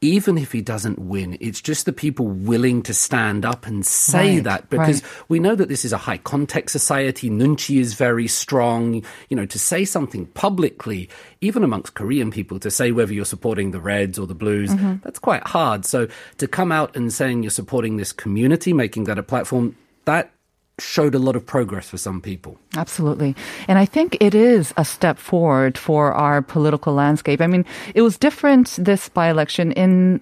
even 0.02 0.36
if 0.36 0.52
he 0.52 0.60
doesn't 0.60 0.98
win, 0.98 1.38
it's 1.40 1.60
just 1.62 1.86
the 1.86 1.92
people 1.92 2.26
willing 2.26 2.82
to 2.82 2.92
stand 2.92 3.46
up 3.46 3.66
and 3.66 3.86
say 3.86 4.34
Right, 4.34 4.44
that 4.44 4.68
because 4.68 5.02
right. 5.02 5.12
we 5.30 5.38
know 5.38 5.54
that 5.54 5.68
this 5.70 5.84
is 5.86 5.92
a 5.94 5.96
high 5.98 6.18
context 6.18 6.72
society. 6.72 7.30
Nunchi 7.30 7.78
is 7.80 7.94
very 7.94 8.26
strong. 8.28 9.02
You 9.30 9.36
know, 9.36 9.46
to 9.46 9.58
say 9.58 9.84
something 9.86 10.26
publicly, 10.26 11.08
even 11.40 11.64
amongst 11.64 11.94
Korean 11.94 12.30
people, 12.30 12.58
to 12.58 12.70
say 12.70 12.92
whether 12.92 13.14
you're 13.14 13.24
supporting 13.24 13.70
the 13.70 13.80
Reds 13.80 14.18
or 14.18 14.26
the 14.26 14.34
Blues, 14.34 14.70
Mm-hmm. 14.72 14.96
that's 15.04 15.18
quite 15.18 15.46
hard. 15.46 15.84
So 15.86 16.08
to 16.38 16.46
come 16.48 16.72
out 16.72 16.94
and 16.96 17.12
saying 17.12 17.42
you're 17.42 17.50
supporting 17.50 17.96
this 17.96 18.12
community, 18.12 18.72
making 18.72 19.04
that 19.04 19.18
a 19.18 19.22
platform, 19.22 19.76
that 20.04 20.32
showed 20.78 21.14
a 21.14 21.18
lot 21.18 21.36
of 21.36 21.44
progress 21.44 21.88
for 21.88 21.98
some 21.98 22.20
people. 22.20 22.58
Absolutely. 22.76 23.36
And 23.68 23.78
I 23.78 23.84
think 23.84 24.16
it 24.20 24.34
is 24.34 24.72
a 24.76 24.84
step 24.84 25.18
forward 25.18 25.76
for 25.76 26.12
our 26.12 26.42
political 26.42 26.94
landscape. 26.94 27.40
I 27.40 27.46
mean, 27.46 27.64
it 27.94 28.02
was 28.02 28.18
different 28.18 28.76
this 28.78 29.08
by 29.08 29.28
election 29.28 29.72
in 29.72 30.20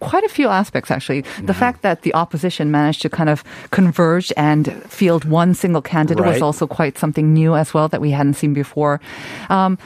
quite 0.00 0.24
a 0.24 0.28
few 0.28 0.48
aspects, 0.48 0.90
actually. 0.90 1.22
The 1.42 1.54
fact 1.54 1.82
that 1.82 2.02
the 2.02 2.14
opposition 2.14 2.70
managed 2.70 3.02
to 3.02 3.10
kind 3.10 3.28
of 3.28 3.44
converge 3.70 4.32
and 4.36 4.72
field 4.84 5.24
one 5.24 5.54
single 5.54 5.82
candidate 5.82 6.24
was 6.24 6.40
also 6.40 6.66
quite 6.66 6.98
something 6.98 7.34
new 7.34 7.54
as 7.54 7.74
well 7.74 7.88
that 7.88 8.00
we 8.00 8.10
hadn't 8.10 8.34
seen 8.34 8.54
before. 8.54 9.00
Um, 9.50 9.78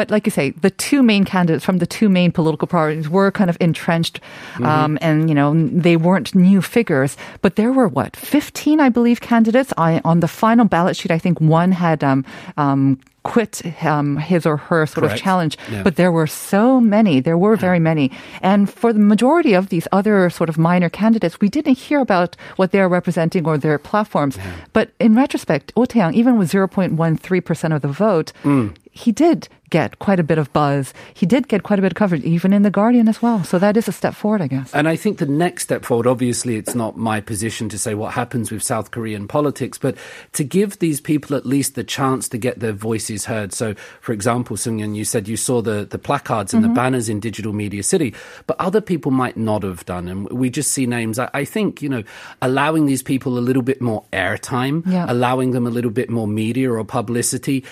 But 0.00 0.10
like 0.10 0.24
you 0.26 0.30
say, 0.32 0.50
the 0.66 0.70
two 0.88 1.02
main 1.02 1.24
candidates 1.24 1.64
from 1.64 1.78
the 1.78 1.86
two 1.86 2.08
main 2.08 2.32
political 2.32 2.66
parties 2.68 3.06
were 3.16 3.30
kind 3.30 3.50
of 3.50 3.56
entrenched, 3.60 4.20
Mm-hmm. 4.54 4.64
um, 4.66 4.98
and 5.00 5.28
you 5.28 5.34
know 5.34 5.52
they 5.82 5.96
weren't 5.96 6.34
new 6.34 6.60
figures. 6.62 7.16
But 7.42 7.52
there 7.56 7.72
were 7.78 7.88
what 7.98 8.16
15, 8.16 8.80
I 8.80 8.88
believe, 8.88 9.20
candidates. 9.20 9.72
I 9.88 10.00
on 10.04 10.20
the 10.20 10.28
final 10.28 10.64
ballot 10.64 10.96
sheet, 10.96 11.12
I 11.16 11.18
think 11.20 11.38
one 11.40 11.72
had 11.72 12.02
um, 12.02 12.24
um, 12.56 12.96
quit 13.22 13.62
um, 13.84 14.16
his 14.16 14.46
or 14.46 14.56
her 14.68 14.86
sort 14.86 15.02
Correct. 15.04 15.14
of 15.20 15.24
challenge. 15.24 15.54
Yeah. 15.70 15.82
But 15.82 15.94
there 15.96 16.10
were 16.12 16.26
so 16.26 16.80
many. 16.80 17.20
There 17.20 17.36
were 17.36 17.56
very 17.56 17.78
many. 17.78 18.10
And 18.42 18.68
for 18.80 18.92
the 18.92 18.98
majority 19.14 19.52
of 19.56 19.68
these 19.68 19.86
other 19.92 20.30
sort 20.30 20.48
of 20.48 20.56
minor 20.56 20.88
candidates, 20.88 21.36
we 21.40 21.48
didn't 21.56 21.76
hear 21.86 22.00
about 22.00 22.36
what 22.58 22.70
they're 22.72 22.88
representing 22.88 23.46
or 23.46 23.58
their 23.58 23.78
platforms. 23.78 24.38
But 24.72 24.86
in 24.98 25.14
retrospect, 25.14 25.72
Oh 25.76 25.84
Tae-yang, 25.84 26.14
even 26.14 26.38
with 26.38 26.50
0.13% 26.52 27.74
of 27.76 27.80
the 27.82 27.88
vote, 28.06 28.32
Mm. 28.44 28.72
He 29.00 29.12
did 29.12 29.48
get 29.70 30.00
quite 30.00 30.18
a 30.18 30.24
bit 30.24 30.36
of 30.36 30.52
buzz. 30.52 30.92
He 31.14 31.26
did 31.26 31.48
get 31.48 31.62
quite 31.62 31.78
a 31.78 31.82
bit 31.82 31.92
of 31.92 31.96
coverage, 31.96 32.24
even 32.24 32.52
in 32.52 32.62
The 32.62 32.70
Guardian 32.70 33.08
as 33.08 33.22
well. 33.22 33.44
So 33.44 33.58
that 33.58 33.76
is 33.76 33.86
a 33.86 33.92
step 33.92 34.14
forward, 34.14 34.42
I 34.42 34.48
guess. 34.48 34.74
And 34.74 34.88
I 34.88 34.96
think 34.96 35.18
the 35.18 35.26
next 35.26 35.62
step 35.62 35.84
forward, 35.84 36.08
obviously, 36.08 36.56
it's 36.56 36.74
not 36.74 36.96
my 36.96 37.20
position 37.20 37.68
to 37.68 37.78
say 37.78 37.94
what 37.94 38.12
happens 38.12 38.50
with 38.50 38.62
South 38.62 38.90
Korean 38.90 39.28
politics, 39.28 39.78
but 39.78 39.96
to 40.32 40.42
give 40.42 40.80
these 40.80 41.00
people 41.00 41.36
at 41.36 41.46
least 41.46 41.76
the 41.76 41.84
chance 41.84 42.28
to 42.30 42.38
get 42.38 42.58
their 42.58 42.72
voices 42.72 43.26
heard. 43.26 43.52
So, 43.52 43.74
for 44.00 44.12
example, 44.12 44.56
Sungyeon, 44.56 44.96
you 44.96 45.04
said 45.04 45.28
you 45.28 45.36
saw 45.36 45.62
the, 45.62 45.86
the 45.88 45.98
placards 45.98 46.52
and 46.52 46.64
the 46.64 46.68
mm-hmm. 46.68 46.74
banners 46.74 47.08
in 47.08 47.20
Digital 47.20 47.52
Media 47.52 47.84
City, 47.84 48.12
but 48.46 48.56
other 48.60 48.80
people 48.80 49.12
might 49.12 49.36
not 49.36 49.62
have 49.62 49.86
done. 49.86 50.08
And 50.08 50.28
we 50.30 50.50
just 50.50 50.72
see 50.72 50.86
names. 50.86 51.18
I, 51.18 51.30
I 51.32 51.44
think, 51.44 51.80
you 51.80 51.88
know, 51.88 52.02
allowing 52.42 52.86
these 52.86 53.04
people 53.04 53.38
a 53.38 53.40
little 53.40 53.62
bit 53.62 53.80
more 53.80 54.04
airtime, 54.12 54.82
Yeah. 54.86 55.06
allowing 55.08 55.52
them 55.52 55.66
a 55.66 55.70
little 55.70 55.92
bit 55.92 56.10
more 56.10 56.26
media 56.26 56.72
or 56.72 56.84
publicity. 56.84 57.64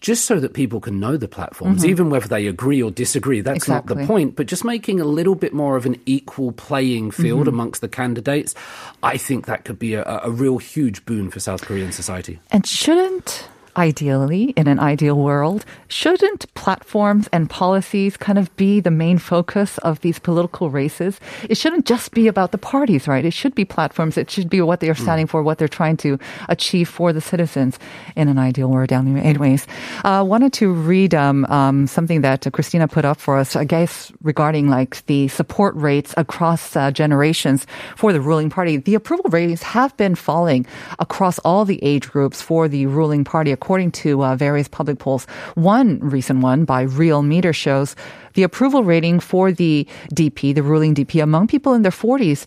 Just 0.00 0.24
so 0.24 0.40
that 0.40 0.54
people 0.54 0.80
can 0.80 0.98
know 0.98 1.18
the 1.18 1.28
platforms, 1.28 1.84
even 1.84 2.08
whether 2.08 2.26
they 2.26 2.46
agree 2.46 2.82
or 2.82 2.90
disagree, 2.90 3.42
that's 3.42 3.68
not 3.68 3.84
the 3.84 4.06
point. 4.06 4.34
But 4.34 4.46
just 4.46 4.64
making 4.64 4.98
a 4.98 5.04
little 5.04 5.34
bit 5.34 5.52
more 5.52 5.76
of 5.76 5.84
an 5.84 6.00
equal 6.06 6.52
playing 6.52 7.10
field 7.10 7.40
Mm-hmm. 7.40 7.48
amongst 7.50 7.80
the 7.82 7.88
candidates, 7.88 8.54
I 9.02 9.18
think 9.18 9.44
that 9.44 9.66
could 9.66 9.78
be 9.78 9.92
a, 9.92 10.04
a 10.24 10.30
real 10.30 10.56
huge 10.56 11.04
boon 11.04 11.30
for 11.30 11.38
South 11.38 11.60
Korean 11.60 11.92
society. 11.92 12.38
And 12.50 12.66
shouldn't, 12.66 13.46
ideally, 13.76 14.50
in 14.56 14.68
an 14.68 14.78
ideal 14.78 15.16
world, 15.16 15.64
shouldn't 15.88 16.52
platforms 16.54 17.28
and 17.32 17.48
policies 17.48 18.16
kind 18.16 18.38
of 18.38 18.54
be 18.56 18.80
the 18.80 18.90
main 18.90 19.18
focus 19.18 19.78
of 19.78 20.00
these 20.00 20.18
political 20.18 20.70
races? 20.70 21.20
It 21.48 21.56
shouldn't 21.56 21.86
just 21.86 22.12
be 22.12 22.28
about 22.28 22.52
the 22.52 22.58
parties, 22.58 23.08
right? 23.08 23.24
It 23.24 23.32
should 23.32 23.54
be 23.54 23.64
platforms. 23.64 24.16
It 24.16 24.30
should 24.30 24.50
be 24.50 24.60
what 24.60 24.80
they 24.80 24.88
are 24.88 24.94
standing 24.94 25.26
for, 25.26 25.42
what 25.42 25.58
they're 25.58 25.68
trying 25.68 25.96
to 25.98 26.18
achieve 26.48 26.88
for 26.88 27.12
the 27.12 27.20
citizens 27.20 27.78
in 28.16 28.28
an 28.28 28.38
ideal 28.38 28.68
world. 28.68 28.92
Anyways, 28.92 29.66
uh, 30.04 30.24
wanted 30.26 30.52
to 30.54 30.72
read 30.72 31.14
um, 31.14 31.44
um, 31.46 31.86
something 31.86 32.22
that 32.22 32.46
Christina 32.52 32.88
put 32.88 33.04
up 33.04 33.20
for 33.20 33.36
us, 33.36 33.56
I 33.56 33.64
guess, 33.64 34.12
regarding 34.22 34.68
like 34.68 35.04
the 35.06 35.28
support 35.28 35.74
rates 35.76 36.14
across 36.16 36.76
uh, 36.76 36.90
generations 36.90 37.66
for 37.96 38.12
the 38.12 38.20
ruling 38.20 38.50
party. 38.50 38.76
The 38.76 38.94
approval 38.94 39.30
ratings 39.30 39.62
have 39.62 39.96
been 39.96 40.14
falling 40.14 40.66
across 40.98 41.38
all 41.40 41.64
the 41.64 41.82
age 41.82 42.08
groups 42.10 42.42
for 42.42 42.68
the 42.68 42.86
ruling 42.86 43.24
party, 43.24 43.52
according 43.60 43.92
to 43.92 44.24
uh, 44.24 44.36
various 44.36 44.68
public 44.68 44.98
polls. 44.98 45.26
One 45.54 46.00
recent 46.00 46.40
one 46.40 46.64
by 46.64 46.82
Real 46.82 47.20
Meter 47.22 47.52
shows 47.52 47.94
the 48.32 48.42
approval 48.42 48.84
rating 48.84 49.20
for 49.20 49.52
the 49.52 49.86
DP, 50.14 50.54
the 50.54 50.62
ruling 50.62 50.94
DP, 50.94 51.22
among 51.22 51.46
people 51.46 51.74
in 51.74 51.82
their 51.82 51.92
40s 51.92 52.46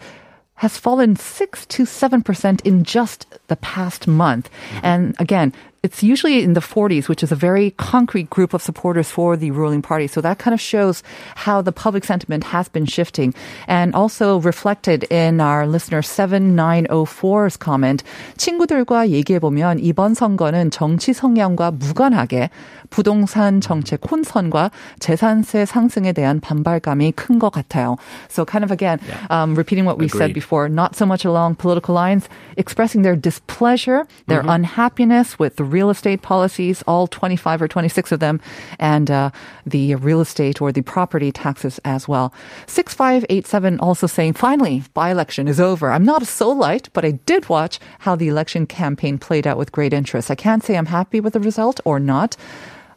has 0.55 0.77
fallen 0.77 1.15
6 1.15 1.65
to 1.65 1.83
7% 1.83 2.61
in 2.65 2.83
just 2.83 3.27
the 3.47 3.55
past 3.57 4.07
month. 4.07 4.49
And 4.81 5.15
again, 5.19 5.53
it's 5.82 6.02
usually 6.02 6.42
in 6.42 6.54
the 6.54 6.60
40s, 6.60 7.08
which 7.08 7.22
is 7.22 7.30
a 7.30 7.36
very 7.36 7.70
concrete 7.78 8.28
group 8.30 8.52
of 8.52 8.62
supporters 8.62 9.10
for 9.10 9.36
the 9.36 9.52
ruling 9.52 9.80
party. 9.80 10.08
So 10.08 10.20
that 10.20 10.38
kind 10.38 10.52
of 10.52 10.60
shows 10.60 11.02
how 11.36 11.62
the 11.62 11.70
public 11.70 12.04
sentiment 12.04 12.44
has 12.44 12.68
been 12.68 12.84
shifting 12.84 13.32
and 13.68 13.94
also 13.94 14.40
reflected 14.40 15.04
in 15.04 15.40
our 15.40 15.66
listener 15.66 16.02
7904's 16.02 17.56
comment. 17.56 18.02
친구들과 18.36 19.08
얘기해보면 19.08 19.78
이번 19.78 20.14
선거는 20.14 20.70
정치 20.70 21.12
성향과 21.12 21.70
무관하게 21.72 22.50
부동산 22.93 23.59
정책 23.59 23.99
혼선과 24.09 24.71
재산세 24.99 25.65
상승에 25.65 26.13
대한 26.13 26.39
반발감이 26.39 27.11
큰 27.13 27.39
것 27.43 27.51
같아요. 27.51 27.97
So 28.29 28.45
kind 28.45 28.63
of 28.63 28.71
again, 28.71 28.99
yeah. 29.07 29.27
um, 29.29 29.55
repeating 29.55 29.85
what 29.85 29.97
we 29.97 30.05
Agreed. 30.05 30.19
said 30.19 30.33
before, 30.33 30.69
not 30.69 30.95
so 30.95 31.05
much 31.05 31.25
along 31.25 31.55
political 31.55 31.93
lines, 31.93 32.29
expressing 32.55 33.01
their 33.01 33.15
displeasure, 33.15 34.07
their 34.27 34.39
mm-hmm. 34.39 34.63
unhappiness 34.63 35.37
with 35.37 35.57
the 35.57 35.63
real 35.63 35.89
estate 35.89 36.21
policies, 36.21 36.83
all 36.87 37.07
25 37.07 37.61
or 37.61 37.67
26 37.67 38.11
of 38.13 38.19
them, 38.19 38.39
and 38.79 39.11
uh, 39.11 39.29
the 39.65 39.95
real 39.95 40.21
estate 40.21 40.61
or 40.61 40.71
the 40.71 40.81
property 40.81 41.31
taxes 41.31 41.79
as 41.83 42.07
well. 42.07 42.33
6587 42.67 43.79
also 43.79 44.07
saying, 44.07 44.33
finally, 44.33 44.83
by-election 44.93 45.47
is 45.47 45.59
over. 45.59 45.91
I'm 45.91 46.05
not 46.05 46.21
a 46.21 46.25
Seoulite, 46.25 46.89
but 46.93 47.03
I 47.03 47.11
did 47.25 47.49
watch 47.49 47.79
how 47.99 48.15
the 48.15 48.27
election 48.27 48.65
campaign 48.65 49.17
played 49.17 49.45
out 49.45 49.57
with 49.57 49.71
great 49.71 49.93
interest. 49.93 50.31
I 50.31 50.35
can't 50.35 50.63
say 50.63 50.77
I'm 50.77 50.87
happy 50.87 51.19
with 51.19 51.33
the 51.33 51.39
result 51.39 51.81
or 51.83 51.99
not 51.99 52.37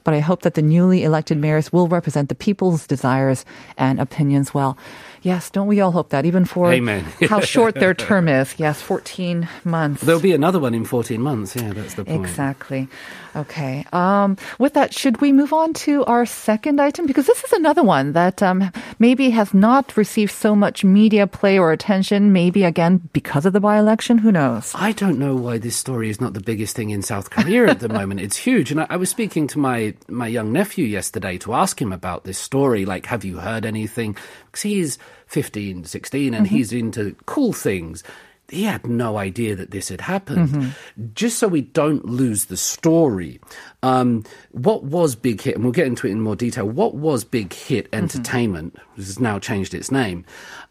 but 0.06 0.14
I 0.14 0.20
hope 0.20 0.42
that 0.42 0.54
the 0.54 0.62
newly 0.62 1.02
elected 1.02 1.36
mayors 1.36 1.72
will 1.72 1.88
represent 1.88 2.28
the 2.28 2.36
people's 2.36 2.86
desires 2.86 3.44
and 3.76 3.98
opinions 3.98 4.54
well. 4.54 4.78
Yes, 5.26 5.50
don't 5.50 5.66
we 5.66 5.80
all 5.80 5.90
hope 5.90 6.10
that, 6.10 6.24
even 6.24 6.44
for 6.44 6.72
Amen. 6.72 7.02
how 7.28 7.40
short 7.40 7.74
their 7.74 7.94
term 7.94 8.28
is? 8.28 8.54
Yes, 8.58 8.80
14 8.80 9.48
months. 9.64 10.02
There'll 10.02 10.20
be 10.20 10.32
another 10.32 10.60
one 10.60 10.72
in 10.72 10.84
14 10.84 11.20
months. 11.20 11.56
Yeah, 11.56 11.72
that's 11.72 11.94
the 11.94 12.04
point. 12.04 12.20
Exactly. 12.20 12.86
Okay. 13.34 13.84
Um, 13.92 14.36
with 14.60 14.74
that, 14.74 14.94
should 14.94 15.20
we 15.20 15.32
move 15.32 15.52
on 15.52 15.74
to 15.82 16.04
our 16.04 16.26
second 16.26 16.80
item? 16.80 17.06
Because 17.06 17.26
this 17.26 17.42
is 17.42 17.52
another 17.52 17.82
one 17.82 18.12
that 18.12 18.40
um, 18.40 18.70
maybe 19.00 19.30
has 19.30 19.52
not 19.52 19.96
received 19.96 20.30
so 20.30 20.54
much 20.54 20.84
media 20.84 21.26
play 21.26 21.58
or 21.58 21.72
attention. 21.72 22.32
Maybe 22.32 22.62
again 22.62 22.98
because 23.12 23.44
of 23.44 23.52
the 23.52 23.60
by-election. 23.60 24.18
Who 24.18 24.30
knows? 24.30 24.72
I 24.76 24.92
don't 24.92 25.18
know 25.18 25.34
why 25.34 25.58
this 25.58 25.74
story 25.74 26.08
is 26.08 26.20
not 26.20 26.34
the 26.34 26.40
biggest 26.40 26.76
thing 26.76 26.90
in 26.90 27.02
South 27.02 27.30
Korea 27.30 27.66
at 27.66 27.80
the 27.80 27.88
moment. 28.00 28.20
It's 28.20 28.36
huge. 28.36 28.70
And 28.70 28.80
I, 28.80 28.86
I 28.90 28.96
was 28.96 29.10
speaking 29.10 29.48
to 29.48 29.58
my, 29.58 29.94
my 30.06 30.28
young 30.28 30.52
nephew 30.52 30.84
yesterday 30.84 31.36
to 31.38 31.52
ask 31.52 31.82
him 31.82 31.92
about 31.92 32.22
this 32.22 32.38
story. 32.38 32.84
Like, 32.84 33.06
have 33.06 33.24
you 33.24 33.38
heard 33.38 33.66
anything? 33.66 34.16
He's 34.62 34.98
15, 35.26 35.84
16, 35.84 36.34
and 36.34 36.46
he's 36.46 36.72
into 36.72 37.16
cool 37.26 37.52
things. 37.52 38.02
He 38.48 38.62
had 38.62 38.86
no 38.86 39.16
idea 39.18 39.56
that 39.56 39.72
this 39.72 39.88
had 39.88 40.00
happened. 40.00 40.72
Just 41.14 41.38
so 41.40 41.48
we 41.48 41.62
don't 41.62 42.04
lose 42.04 42.44
the 42.44 42.56
story, 42.56 43.40
um, 43.82 44.22
what 44.52 44.84
was 44.84 45.16
Big 45.16 45.40
Hit, 45.40 45.56
and 45.56 45.64
we'll 45.64 45.72
get 45.72 45.88
into 45.88 46.06
it 46.06 46.12
in 46.12 46.20
more 46.20 46.36
detail, 46.36 46.64
what 46.64 46.94
was 46.94 47.24
Big 47.24 47.52
Hit 47.52 47.88
Entertainment, 47.92 48.76
which 48.94 49.06
has 49.06 49.18
now 49.18 49.40
changed 49.40 49.74
its 49.74 49.90
name, 49.90 50.24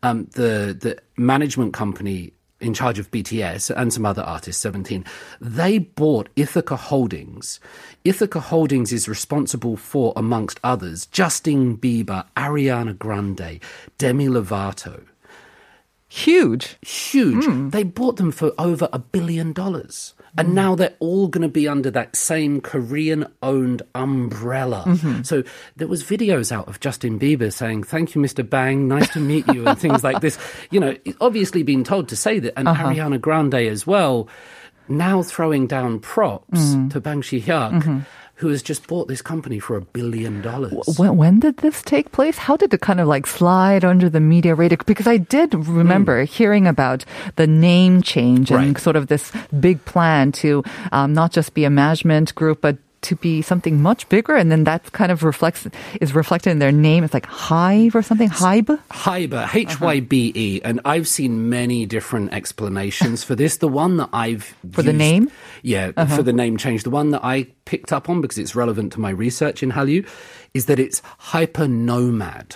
um, 0.03 0.25
the, 0.35 0.77
the 0.79 0.97
management 1.17 1.73
company 1.73 2.31
in 2.59 2.73
charge 2.73 2.99
of 2.99 3.11
BTS 3.11 3.69
and 3.75 3.91
some 3.91 4.05
other 4.05 4.21
artists, 4.21 4.61
17, 4.61 5.03
they 5.41 5.77
bought 5.77 6.29
Ithaca 6.35 6.75
Holdings. 6.75 7.59
Ithaca 8.03 8.39
Holdings 8.39 8.93
is 8.93 9.09
responsible 9.09 9.75
for, 9.75 10.13
amongst 10.15 10.59
others, 10.63 11.05
Justin 11.07 11.77
Bieber, 11.77 12.25
Ariana 12.37 12.97
Grande, 12.97 13.59
Demi 13.97 14.27
Lovato. 14.27 15.03
Huge. 16.07 16.77
Huge. 16.81 17.45
Hmm. 17.45 17.69
They 17.69 17.83
bought 17.83 18.17
them 18.17 18.31
for 18.31 18.53
over 18.57 18.87
a 18.93 18.99
billion 18.99 19.51
dollars. 19.51 20.13
And 20.37 20.53
now 20.53 20.75
they're 20.75 20.95
all 20.99 21.27
going 21.27 21.43
to 21.43 21.49
be 21.49 21.67
under 21.67 21.89
that 21.91 22.15
same 22.15 22.59
Korean 22.59 23.25
owned 23.41 23.81
umbrella. 23.93 24.83
Mm-hmm. 24.85 25.23
So 25.23 25.43
there 25.77 25.87
was 25.87 26.03
videos 26.03 26.51
out 26.51 26.67
of 26.67 26.79
Justin 26.79 27.19
Bieber 27.19 27.53
saying, 27.53 27.83
thank 27.83 28.15
you, 28.15 28.21
Mr. 28.21 28.47
Bang. 28.47 28.87
Nice 28.87 29.09
to 29.13 29.19
meet 29.19 29.47
you 29.53 29.67
and 29.67 29.79
things 29.79 30.03
like 30.03 30.21
this. 30.21 30.37
You 30.71 30.79
know, 30.79 30.95
obviously 31.21 31.63
being 31.63 31.83
told 31.83 32.09
to 32.09 32.15
say 32.15 32.39
that. 32.39 32.57
And 32.57 32.67
uh-huh. 32.67 32.87
Ariana 32.87 33.19
Grande 33.19 33.55
as 33.55 33.87
well, 33.87 34.27
now 34.87 35.23
throwing 35.23 35.67
down 35.67 35.99
props 35.99 36.59
mm-hmm. 36.59 36.89
to 36.89 36.99
Bang 36.99 37.21
Shi-hyuk, 37.21 37.81
mm-hmm. 37.81 37.99
Who 38.35 38.49
has 38.49 38.61
just 38.61 38.85
bought 38.87 39.07
this 39.07 39.21
company 39.21 39.59
for 39.59 39.77
a 39.77 39.81
billion 39.81 40.41
dollars. 40.41 40.73
When, 40.97 41.15
when 41.15 41.39
did 41.39 41.57
this 41.57 41.81
take 41.81 42.11
place? 42.11 42.37
How 42.37 42.57
did 42.57 42.73
it 42.73 42.81
kind 42.81 42.99
of 42.99 43.07
like 43.07 43.25
slide 43.27 43.85
under 43.85 44.09
the 44.09 44.19
media 44.19 44.55
radar? 44.55 44.77
Because 44.85 45.07
I 45.07 45.17
did 45.17 45.53
remember 45.53 46.23
hearing 46.25 46.67
about 46.67 47.05
the 47.37 47.47
name 47.47 48.01
change 48.01 48.51
and 48.51 48.59
Right. 48.75 48.77
sort 48.77 48.95
of 48.97 49.07
this 49.07 49.31
big 49.57 49.83
plan 49.85 50.33
to 50.43 50.63
um, 50.91 51.13
not 51.13 51.31
just 51.31 51.53
be 51.53 51.63
a 51.63 51.69
management 51.69 52.35
group, 52.35 52.59
but 52.61 52.77
to 53.05 53.15
be 53.15 53.41
something 53.41 53.81
much 53.81 54.07
bigger. 54.09 54.35
And 54.35 54.51
then 54.51 54.63
that 54.65 54.91
kind 54.91 55.11
of 55.11 55.23
reflects 55.23 55.67
is 56.01 56.13
reflected 56.13 56.49
in 56.51 56.59
their 56.59 56.71
name. 56.71 57.03
It's 57.03 57.13
like 57.13 57.25
Hive 57.25 57.95
or 57.95 58.01
something. 58.01 58.29
Hive. 58.29 58.65
Hybe, 58.91 59.55
H 59.55 59.79
Y 59.81 59.99
B 60.01 60.31
E, 60.35 60.61
and 60.63 60.81
I've 60.85 61.07
seen 61.07 61.49
many 61.49 61.85
different 61.85 62.33
explanations 62.33 63.23
for 63.23 63.35
this. 63.35 63.57
The 63.57 63.67
one 63.67 63.97
that 63.97 64.09
I've 64.13 64.43
For 64.71 64.81
the 64.81 64.91
used- 64.91 64.97
name? 64.97 65.23
Uh-huh. 65.27 65.31
yeah, 65.63 66.05
for 66.15 66.23
the 66.23 66.33
name 66.33 66.57
change. 66.57 66.83
The 66.83 66.89
one 66.89 67.11
that 67.11 67.23
I 67.23 67.47
picked 67.65 67.91
up 67.93 68.09
on 68.09 68.21
because 68.21 68.37
it's 68.37 68.55
relevant 68.55 68.93
to 68.93 68.99
my 68.99 69.09
research 69.09 69.63
in 69.63 69.71
Hallyu 69.71 70.07
is 70.53 70.65
that 70.67 70.79
it's 70.79 71.01
hyper 71.17 71.67
nomad. 71.67 72.55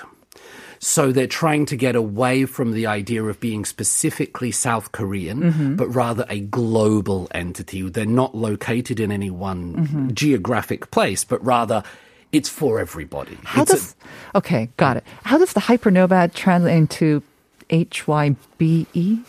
So 0.82 1.12
they're 1.12 1.28
trying 1.28 1.66
to 1.68 1.76
get 1.76 1.96
away 1.96 2.46
from 2.46 2.72
the 2.72 2.88
idea 2.88 3.24
of 3.24 3.40
being 3.40 3.66
specifically 3.66 4.52
South 4.52 4.92
Korean, 4.94 5.42
Mm-hmm. 5.42 5.76
but 5.76 5.88
rather 5.90 6.26
a 6.30 6.40
global 6.40 7.28
entity. 7.32 7.82
They're 7.90 8.06
not 8.06 8.34
located 8.36 9.00
in 9.00 9.12
any 9.12 9.30
one 9.30 9.76
Mm-hmm. 9.76 10.10
geographic 10.14 10.90
place, 10.92 11.24
but 11.26 11.44
rather 11.46 11.84
it's 12.32 12.48
for 12.48 12.80
everybody. 12.80 13.38
How 13.44 13.64
It's 13.64 13.72
a- 13.72 13.76
does 13.76 13.96
okay, 14.36 14.70
got 14.78 14.98
it. 14.98 15.04
How 15.24 15.38
does 15.38 15.54
the 15.54 15.60
hypernomad 15.62 16.34
translate 16.34 16.76
into 16.78 17.24
H 17.70 18.08
Y 18.08 18.36
B 18.58 18.88
E? 18.94 19.20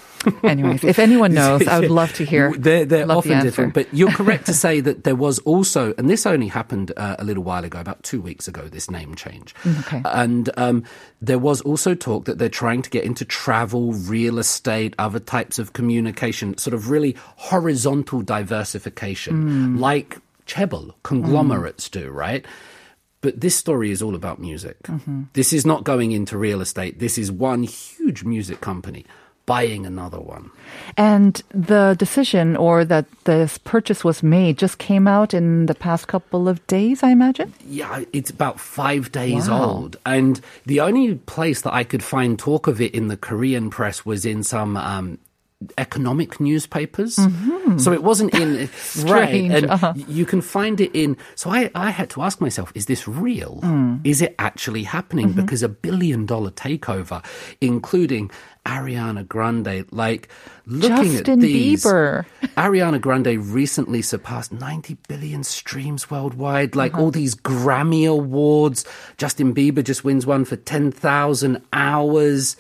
Anyways, 0.42 0.84
if 0.84 0.98
anyone 0.98 1.32
knows, 1.40 1.66
I 1.66 1.80
would 1.80 1.90
love 1.90 2.12
to 2.14 2.24
hear. 2.24 2.52
They're, 2.56 2.84
they're 2.84 3.06
love 3.06 3.24
the 3.24 3.32
often 3.32 3.44
different, 3.44 3.74
but 3.74 3.92
you're 3.92 4.10
correct 4.12 4.46
to 4.46 4.54
say 4.64 4.80
that 4.80 5.04
there 5.04 5.14
was 5.14 5.38
also, 5.40 5.94
and 5.98 6.08
this 6.10 6.26
only 6.26 6.48
happened 6.48 6.92
uh, 6.96 7.16
a 7.18 7.24
little 7.24 7.42
while 7.42 7.64
ago, 7.64 7.80
about 7.80 8.02
two 8.02 8.20
weeks 8.20 8.46
ago, 8.48 8.68
this 8.68 8.90
name 8.90 9.14
change. 9.14 9.54
okay. 9.80 10.02
And 10.04 10.50
um, 10.56 10.84
there 11.22 11.38
was 11.38 11.60
also 11.62 11.94
talk 11.94 12.24
that 12.26 12.38
they're 12.38 12.48
trying 12.48 12.82
to 12.82 12.90
get 12.90 13.04
into 13.04 13.24
travel, 13.24 13.92
real 13.92 14.38
estate, 14.38 14.94
other 14.98 15.20
types 15.20 15.58
of 15.58 15.72
communication, 15.72 16.56
sort 16.58 16.74
of 16.74 16.90
really 16.90 17.16
horizontal 17.36 18.22
diversification, 18.22 19.30
Mm. 19.76 19.78
like 19.80 20.18
chaebol, 20.46 20.92
conglomerates 21.02 21.88
do, 21.88 22.10
right? 22.10 22.44
But 23.22 23.40
this 23.40 23.54
story 23.54 23.90
is 23.90 24.00
all 24.02 24.14
about 24.14 24.38
music. 24.38 24.82
Mm-hmm. 24.84 25.24
This 25.34 25.52
is 25.52 25.66
not 25.66 25.84
going 25.84 26.12
into 26.12 26.38
real 26.38 26.60
estate. 26.60 26.98
This 27.00 27.18
is 27.18 27.30
one 27.30 27.62
huge 27.64 28.24
music 28.24 28.60
company 28.60 29.04
buying 29.46 29.84
another 29.84 30.20
one. 30.20 30.48
And 30.96 31.42
the 31.52 31.96
decision 31.98 32.56
or 32.56 32.84
that 32.84 33.06
this 33.24 33.58
purchase 33.58 34.04
was 34.04 34.22
made 34.22 34.56
just 34.58 34.78
came 34.78 35.08
out 35.08 35.34
in 35.34 35.66
the 35.66 35.74
past 35.74 36.06
couple 36.06 36.48
of 36.48 36.64
days, 36.68 37.02
I 37.02 37.10
imagine. 37.10 37.52
Yeah, 37.66 38.04
it's 38.12 38.30
about 38.30 38.60
five 38.60 39.10
days 39.10 39.48
Wow. 39.48 39.64
old. 39.64 39.96
And 40.06 40.40
the 40.66 40.80
only 40.80 41.16
place 41.16 41.62
that 41.62 41.74
I 41.74 41.82
could 41.82 42.04
find 42.04 42.38
talk 42.38 42.68
of 42.68 42.80
it 42.80 42.94
in 42.94 43.08
the 43.08 43.16
Korean 43.16 43.70
press 43.70 44.06
was 44.06 44.24
in 44.24 44.44
some 44.44 44.76
um, 44.76 45.18
economic 45.76 46.40
newspapers. 46.40 47.18
So 47.76 47.92
it 47.92 48.02
wasn't 48.02 48.34
in. 48.34 48.56
right. 49.04 49.34
Mm-hmm. 49.34 49.54
And 49.54 49.70
uh-huh. 49.70 49.92
you 50.08 50.24
can 50.24 50.40
find 50.40 50.80
it 50.80 50.90
in. 50.94 51.16
So 51.34 51.50
I, 51.50 51.70
I 51.74 51.90
had 51.90 52.10
to 52.10 52.22
ask 52.22 52.40
myself, 52.40 52.72
is 52.74 52.86
this 52.86 53.06
real? 53.06 53.60
Mm. 53.62 54.00
Is 54.04 54.22
it 54.22 54.34
actually 54.38 54.84
happening? 54.84 55.28
Mm-hmm. 55.28 55.40
Because 55.42 55.62
a 55.62 55.68
billion 55.68 56.26
dollar 56.26 56.50
takeover, 56.50 57.24
including 57.60 58.30
Ariana 58.66 59.26
Grande, 59.28 59.86
like 59.92 60.28
looking 60.66 61.12
Justin 61.12 61.40
at 61.40 61.40
these. 61.40 61.84
Bieber. 61.84 62.24
Ariana 62.56 63.00
Grande 63.00 63.38
recently 63.38 64.02
surpassed 64.02 64.52
90 64.52 64.96
billion 65.08 65.44
streams 65.44 66.10
worldwide, 66.10 66.74
like 66.74 66.94
Uh-huh. 66.94 67.02
all 67.04 67.10
these 67.10 67.34
Grammy 67.34 68.08
Awards. 68.10 68.84
Justin 69.18 69.54
Bieber 69.54 69.84
just 69.84 70.04
wins 70.04 70.26
one 70.26 70.44
for 70.44 70.56
10,000 70.56 71.62
hours. 71.72 72.56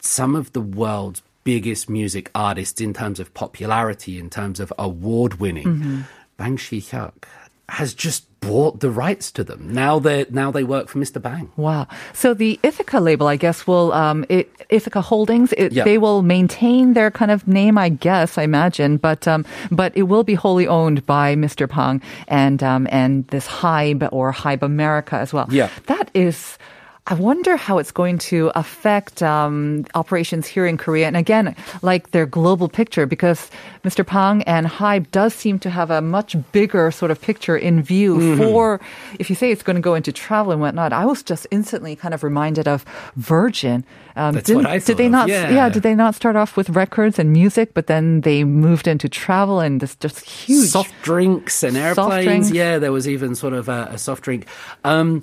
Some 0.00 0.34
of 0.36 0.52
the 0.52 0.60
world's 0.62 1.22
biggest 1.44 1.88
music 1.88 2.30
artists 2.34 2.80
in 2.80 2.92
terms 2.92 3.18
of 3.20 3.32
popularity, 3.34 4.18
in 4.18 4.30
terms 4.30 4.60
of 4.60 4.72
award 4.78 5.34
winning, 5.40 5.66
Mm-hmm. 5.66 6.00
Bang 6.36 6.56
Shi-hyuk 6.56 7.24
has 7.68 7.94
just 7.94 8.26
bought 8.40 8.80
the 8.80 8.90
rights 8.90 9.30
to 9.30 9.44
them. 9.44 9.72
Now 9.72 9.98
they 10.00 10.24
now 10.30 10.50
they 10.50 10.64
work 10.64 10.88
for 10.88 10.98
Mr. 10.98 11.20
Bang. 11.22 11.52
Wow. 11.56 11.86
So 12.14 12.32
the 12.34 12.58
Ithaca 12.62 12.98
label, 12.98 13.28
I 13.28 13.36
guess, 13.36 13.66
will 13.66 13.92
um, 13.92 14.24
it, 14.28 14.50
Ithaca 14.70 15.00
Holdings. 15.02 15.52
It, 15.52 15.72
Yeah. 15.72 15.84
They 15.84 15.98
will 15.98 16.22
maintain 16.22 16.94
their 16.94 17.10
kind 17.10 17.30
of 17.30 17.46
name, 17.46 17.76
I 17.78 17.90
guess, 17.90 18.38
I 18.38 18.42
imagine, 18.42 18.96
but 18.96 19.28
um, 19.28 19.44
but 19.70 19.92
it 19.94 20.04
will 20.04 20.24
be 20.24 20.34
wholly 20.34 20.66
owned 20.66 21.04
by 21.06 21.36
Mr. 21.36 21.68
Bang 21.68 22.00
and 22.26 22.62
um, 22.62 22.88
and 22.90 23.26
this 23.28 23.46
Hybe 23.46 24.08
or 24.10 24.32
Hybe 24.32 24.62
America 24.62 25.16
as 25.16 25.32
well. 25.32 25.46
Yeah. 25.50 25.68
That 25.86 26.10
is. 26.14 26.58
I 27.06 27.14
wonder 27.14 27.56
how 27.56 27.78
it's 27.78 27.90
going 27.90 28.18
to 28.18 28.52
affect 28.54 29.22
um, 29.22 29.84
operations 29.94 30.46
here 30.46 30.64
in 30.66 30.76
Korea. 30.76 31.06
And 31.08 31.16
again, 31.16 31.56
like 31.82 32.12
their 32.12 32.26
global 32.26 32.68
picture, 32.68 33.04
because 33.06 33.50
Mr. 33.84 34.06
Bang 34.06 34.42
and 34.44 34.66
Hybe 34.66 35.10
does 35.10 35.34
seem 35.34 35.58
to 35.60 35.70
have 35.70 35.90
a 35.90 36.00
much 36.00 36.36
bigger 36.52 36.90
sort 36.92 37.10
of 37.10 37.20
picture 37.20 37.56
in 37.56 37.82
view 37.82 38.16
Mm-hmm. 38.16 38.42
for, 38.42 38.80
if 39.18 39.28
you 39.30 39.34
say 39.36 39.50
it's 39.50 39.62
going 39.62 39.76
to 39.76 39.80
go 39.82 39.94
into 39.94 40.12
travel 40.12 40.52
and 40.52 40.60
whatnot. 40.60 40.92
I 40.92 41.04
was 41.06 41.22
just 41.22 41.46
instantly 41.50 41.96
kind 41.96 42.12
of 42.14 42.22
reminded 42.22 42.68
of 42.68 42.84
Virgin. 43.16 43.84
Um, 44.16 44.34
That's 44.34 44.50
what 44.50 44.66
I 44.66 44.78
Did 44.78 44.96
they 44.96 45.08
not? 45.08 45.28
yeah. 45.28 45.68
Did 45.68 45.82
they 45.82 45.94
not 45.94 46.14
start 46.14 46.36
off 46.36 46.56
with 46.56 46.68
records 46.70 47.18
and 47.18 47.32
music, 47.32 47.72
but 47.74 47.86
then 47.86 48.20
they 48.22 48.44
moved 48.44 48.86
into 48.86 49.08
travel 49.08 49.60
and 49.60 49.80
this 49.80 49.96
just 49.96 50.20
huge 50.20 50.68
soft 50.68 50.92
drinks 51.02 51.62
and 51.62 51.76
airplanes. 51.76 52.24
drinks. 52.24 52.50
Yeah, 52.50 52.78
there 52.78 52.92
was 52.92 53.08
even 53.08 53.34
sort 53.34 53.54
of 53.54 53.68
a, 53.68 53.88
a 53.92 53.98
soft 53.98 54.22
drink. 54.24 54.46
Um, 54.84 55.22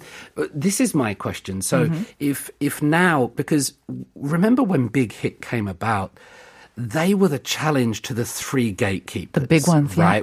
this 0.54 0.80
is 0.82 0.96
my 0.96 1.14
question. 1.14 1.62
So 1.68 1.78
Mm-hmm. 1.88 2.04
if 2.20 2.50
if 2.60 2.82
now 2.82 3.28
because 3.36 3.74
remember 4.16 4.64
when 4.64 4.88
Big 4.88 5.12
Hit 5.14 5.42
came 5.42 5.68
about. 5.68 6.12
They 6.80 7.16
were 7.16 7.28
the 7.28 7.40
challenge 7.42 8.04
to 8.04 8.14
the 8.14 8.24
three 8.24 8.70
gatekeepers, 8.72 9.42
The 9.42 9.48
big 9.48 9.68
ones, 9.68 9.98
yeah. 9.98 10.04
Mm-hmm. 10.14 10.18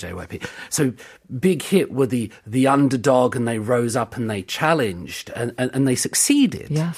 JYP. 0.00 0.48
So 0.70 0.94
Big 1.38 1.60
Hit 1.60 1.92
were 1.92 2.06
the 2.06 2.32
the 2.46 2.66
underdog, 2.66 3.36
and 3.36 3.46
they 3.46 3.58
rose 3.58 3.94
up 3.94 4.16
and 4.16 4.30
they 4.30 4.40
challenged, 4.40 5.28
and, 5.36 5.52
and, 5.58 5.70
and 5.74 5.86
they 5.86 5.94
succeeded 5.94 6.70
Yes. 6.70 6.96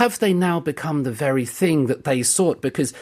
have 0.00 0.18
they 0.20 0.32
now 0.32 0.58
become 0.58 1.02
the 1.02 1.12
very 1.12 1.44
thing 1.44 1.84
that 1.92 2.04
they 2.04 2.22
sought? 2.22 2.62
Because 2.62 2.94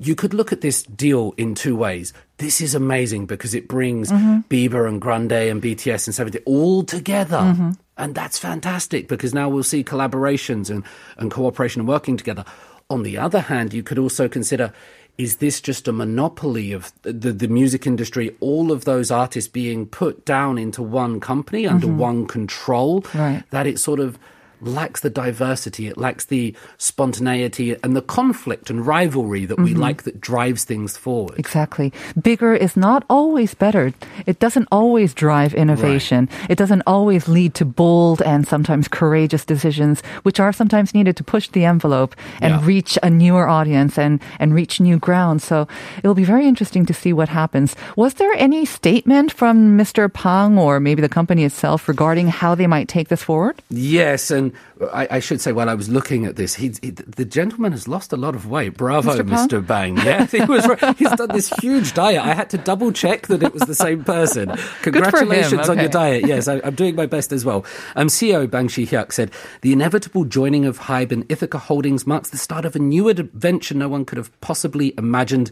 you 0.00 0.14
could 0.14 0.34
look 0.34 0.52
at 0.52 0.60
this 0.60 0.82
deal 0.82 1.32
in 1.36 1.54
two 1.54 1.74
ways. 1.74 2.12
This 2.36 2.60
is 2.60 2.74
amazing 2.74 3.26
because 3.26 3.54
it 3.54 3.68
brings 3.68 4.10
mm-hmm. 4.10 4.40
Bieber 4.48 4.86
and 4.86 5.00
Grande 5.00 5.32
and 5.32 5.62
BTS 5.62 6.06
and 6.06 6.14
70 6.14 6.40
all 6.40 6.82
together. 6.82 7.38
Mm-hmm. 7.38 7.70
And 7.96 8.14
that's 8.14 8.38
fantastic 8.38 9.08
because 9.08 9.32
now 9.34 9.48
we'll 9.48 9.62
see 9.62 9.84
collaborations 9.84 10.70
and, 10.70 10.84
and 11.16 11.30
cooperation 11.30 11.80
and 11.80 11.88
working 11.88 12.16
together. 12.16 12.44
On 12.88 13.02
the 13.02 13.18
other 13.18 13.40
hand, 13.40 13.72
you 13.72 13.82
could 13.82 13.98
also 13.98 14.28
consider 14.28 14.72
is 15.18 15.36
this 15.36 15.60
just 15.60 15.86
a 15.86 15.92
monopoly 15.92 16.72
of 16.72 16.92
the, 17.02 17.12
the 17.12 17.48
music 17.48 17.86
industry, 17.86 18.34
all 18.40 18.72
of 18.72 18.86
those 18.86 19.10
artists 19.10 19.48
being 19.48 19.84
put 19.84 20.24
down 20.24 20.56
into 20.56 20.82
one 20.82 21.20
company 21.20 21.66
under 21.66 21.86
mm-hmm. 21.86 21.98
one 21.98 22.26
control? 22.26 23.04
Right. 23.14 23.42
That 23.50 23.66
it 23.66 23.78
sort 23.78 24.00
of 24.00 24.18
lacks 24.62 25.00
the 25.00 25.10
diversity, 25.10 25.88
it 25.88 25.96
lacks 25.96 26.26
the 26.26 26.54
spontaneity 26.78 27.76
and 27.82 27.96
the 27.96 28.02
conflict 28.02 28.70
and 28.70 28.86
rivalry 28.86 29.44
that 29.46 29.58
we 29.58 29.70
mm-hmm. 29.72 29.80
like 29.80 30.02
that 30.04 30.20
drives 30.20 30.64
things 30.64 30.96
forward. 30.96 31.38
Exactly. 31.38 31.92
Bigger 32.20 32.54
is 32.54 32.76
not 32.76 33.04
always 33.08 33.54
better. 33.54 33.92
It 34.26 34.38
doesn't 34.38 34.68
always 34.70 35.14
drive 35.14 35.54
innovation. 35.54 36.28
It 36.48 36.58
doesn't 36.58 36.82
always 36.86 37.28
lead 37.28 37.54
to 37.54 37.64
bold 37.64 38.22
and 38.22 38.46
sometimes 38.46 38.88
courageous 38.88 39.44
decisions, 39.44 40.02
which 40.22 40.40
are 40.40 40.52
sometimes 40.52 40.94
needed 40.94 41.16
to 41.16 41.24
push 41.24 41.48
the 41.48 41.64
envelope 41.64 42.14
and 42.40 42.54
Yeah. 42.54 42.66
reach 42.66 42.98
a 43.02 43.10
newer 43.10 43.48
audience 43.48 43.98
and, 43.98 44.20
and 44.38 44.54
reach 44.54 44.80
new 44.80 44.98
ground. 44.98 45.42
So 45.42 45.66
it'll 45.98 46.14
be 46.14 46.24
very 46.24 46.46
interesting 46.46 46.86
to 46.86 46.94
see 46.94 47.12
what 47.12 47.28
happens. 47.28 47.76
Was 47.96 48.14
there 48.14 48.32
any 48.36 48.64
statement 48.64 49.32
from 49.32 49.78
Mr. 49.78 50.10
Bang 50.10 50.58
or 50.58 50.80
maybe 50.80 51.02
the 51.02 51.08
company 51.08 51.44
itself 51.44 51.88
regarding 51.88 52.28
how 52.28 52.54
they 52.54 52.66
might 52.66 52.88
take 52.88 53.08
this 53.08 53.22
forward? 53.22 53.62
Yes, 53.70 54.30
and 54.30 54.49
I, 54.92 55.08
I 55.10 55.18
should 55.20 55.40
say 55.40 55.52
while 55.52 55.68
I 55.68 55.74
was 55.74 55.88
looking 55.88 56.26
at 56.26 56.36
this, 56.36 56.54
he, 56.54 56.72
he, 56.82 56.90
the 56.90 57.24
gentleman 57.24 57.72
has 57.72 57.88
lost 57.88 58.12
a 58.12 58.16
lot 58.16 58.34
of 58.34 58.46
weight. 58.48 58.76
Bravo, 58.76 59.16
Mr. 59.16 59.28
Mr. 59.28 59.66
Bang. 59.66 59.96
Yeah, 59.98 60.26
he 60.30 60.44
was. 60.44 60.64
He's 60.98 61.12
done 61.12 61.28
this 61.28 61.50
huge 61.60 61.94
diet. 61.94 62.22
I 62.22 62.34
had 62.34 62.50
to 62.50 62.58
double 62.58 62.92
check 62.92 63.26
that 63.28 63.42
it 63.42 63.52
was 63.52 63.62
the 63.62 63.74
same 63.74 64.04
person. 64.04 64.56
Congratulations 64.82 65.68
on 65.68 65.78
your 65.78 65.88
diet. 65.88 66.26
Yes, 66.26 66.48
I, 66.48 66.60
I'm 66.64 66.74
doing 66.74 66.94
my 66.94 67.06
best 67.06 67.32
as 67.32 67.44
well. 67.44 67.64
Um, 67.96 68.08
CEO 68.08 68.50
Bang 68.50 68.68
Shi-hyuk 68.68 69.12
said 69.12 69.30
the 69.62 69.72
inevitable 69.72 70.24
joining 70.24 70.64
of 70.64 70.78
Hybe 70.78 71.12
and 71.12 71.30
Ithaca 71.30 71.58
Holdings 71.58 72.06
marks 72.06 72.30
the 72.30 72.38
start 72.38 72.64
of 72.64 72.76
a 72.76 72.78
new 72.78 73.08
adventure 73.08 73.74
no 73.74 73.88
one 73.88 74.04
could 74.04 74.18
have 74.18 74.38
possibly 74.40 74.94
imagined. 74.98 75.50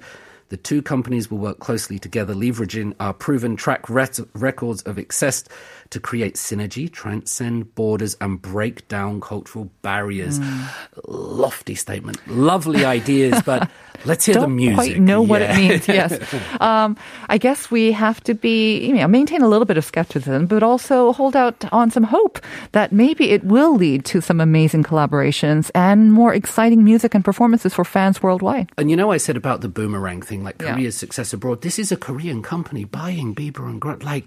The 0.51 0.57
two 0.57 0.81
companies 0.81 1.31
will 1.31 1.39
work 1.39 1.59
closely 1.59 1.99
together, 1.99 2.33
leveraging 2.33 2.95
our 2.99 3.13
proven 3.13 3.55
track 3.55 3.85
records 3.91 4.83
of 4.83 4.97
success 4.97 5.45
to 5.90 6.01
create 6.01 6.35
synergy, 6.35 6.90
transcend 6.92 7.74
borders, 7.74 8.16
and 8.20 8.40
break 8.42 8.87
down 8.88 9.20
cultural 9.20 9.70
barriers. 9.83 10.38
Hmm. 10.38 10.64
Lofty 11.07 11.74
statement, 11.74 12.18
lovely 12.29 12.85
ideas, 12.85 13.40
but 13.44 13.70
let's 14.05 14.24
hear 14.27 14.35
the 14.35 14.42
don't 14.42 14.57
music. 14.57 14.74
quite 14.77 14.98
know 15.01 15.22
what 15.22 15.42
it 15.42 15.57
means. 15.57 15.88
Yes, 15.88 16.18
um, 16.61 16.96
I 17.29 17.38
guess 17.38 17.70
we 17.70 17.92
have 17.92 18.22
to 18.24 18.35
be, 18.35 18.79
you 18.87 18.94
know, 18.94 19.09
maintain 19.09 19.42
a 19.42 19.48
little 19.48 19.64
bit 19.64 19.77
of 19.79 19.85
skepticism, 19.85 20.46
but 20.46 20.62
also 20.62 21.12
hold 21.12 21.35
out 21.37 21.64
on 21.72 21.90
some 21.90 22.03
hope 22.05 22.38
that 22.72 22.92
maybe 22.92 23.31
it 23.31 23.44
will 23.44 23.74
lead 23.74 24.05
to 24.07 24.20
some 24.20 24.40
amazing 24.40 24.83
collaborations 24.83 25.70
and 25.74 26.12
more 26.12 26.35
exciting 26.35 26.85
music 26.85 27.14
and 27.14 27.24
performances 27.24 27.72
for 27.74 27.85
fans 27.85 28.22
worldwide. 28.22 28.70
And 28.77 28.90
you 28.90 28.96
know, 28.96 29.11
I 29.11 29.16
said 29.16 29.37
about 29.37 29.61
the 29.62 29.68
boomerang 29.68 30.22
thing, 30.22 30.44
like 30.44 30.57
Yeah. 30.61 30.74
Korea's 30.74 30.96
success 30.96 31.33
abroad. 31.33 31.62
This 31.62 31.79
is 31.79 31.92
a 31.92 31.96
Korean 31.96 32.42
company 32.42 32.85
buying 32.85 33.35
Bieber 33.35 33.66
and 33.66 33.81
Grunt. 33.81 34.03
Like, 34.03 34.27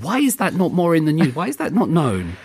why 0.00 0.18
is 0.18 0.36
that 0.36 0.54
not 0.54 0.72
more 0.72 0.94
in 0.94 1.04
the 1.04 1.12
news? 1.12 1.34
Why 1.34 1.48
is 1.48 1.56
that 1.56 1.72
not 1.72 1.88
known? 1.88 2.36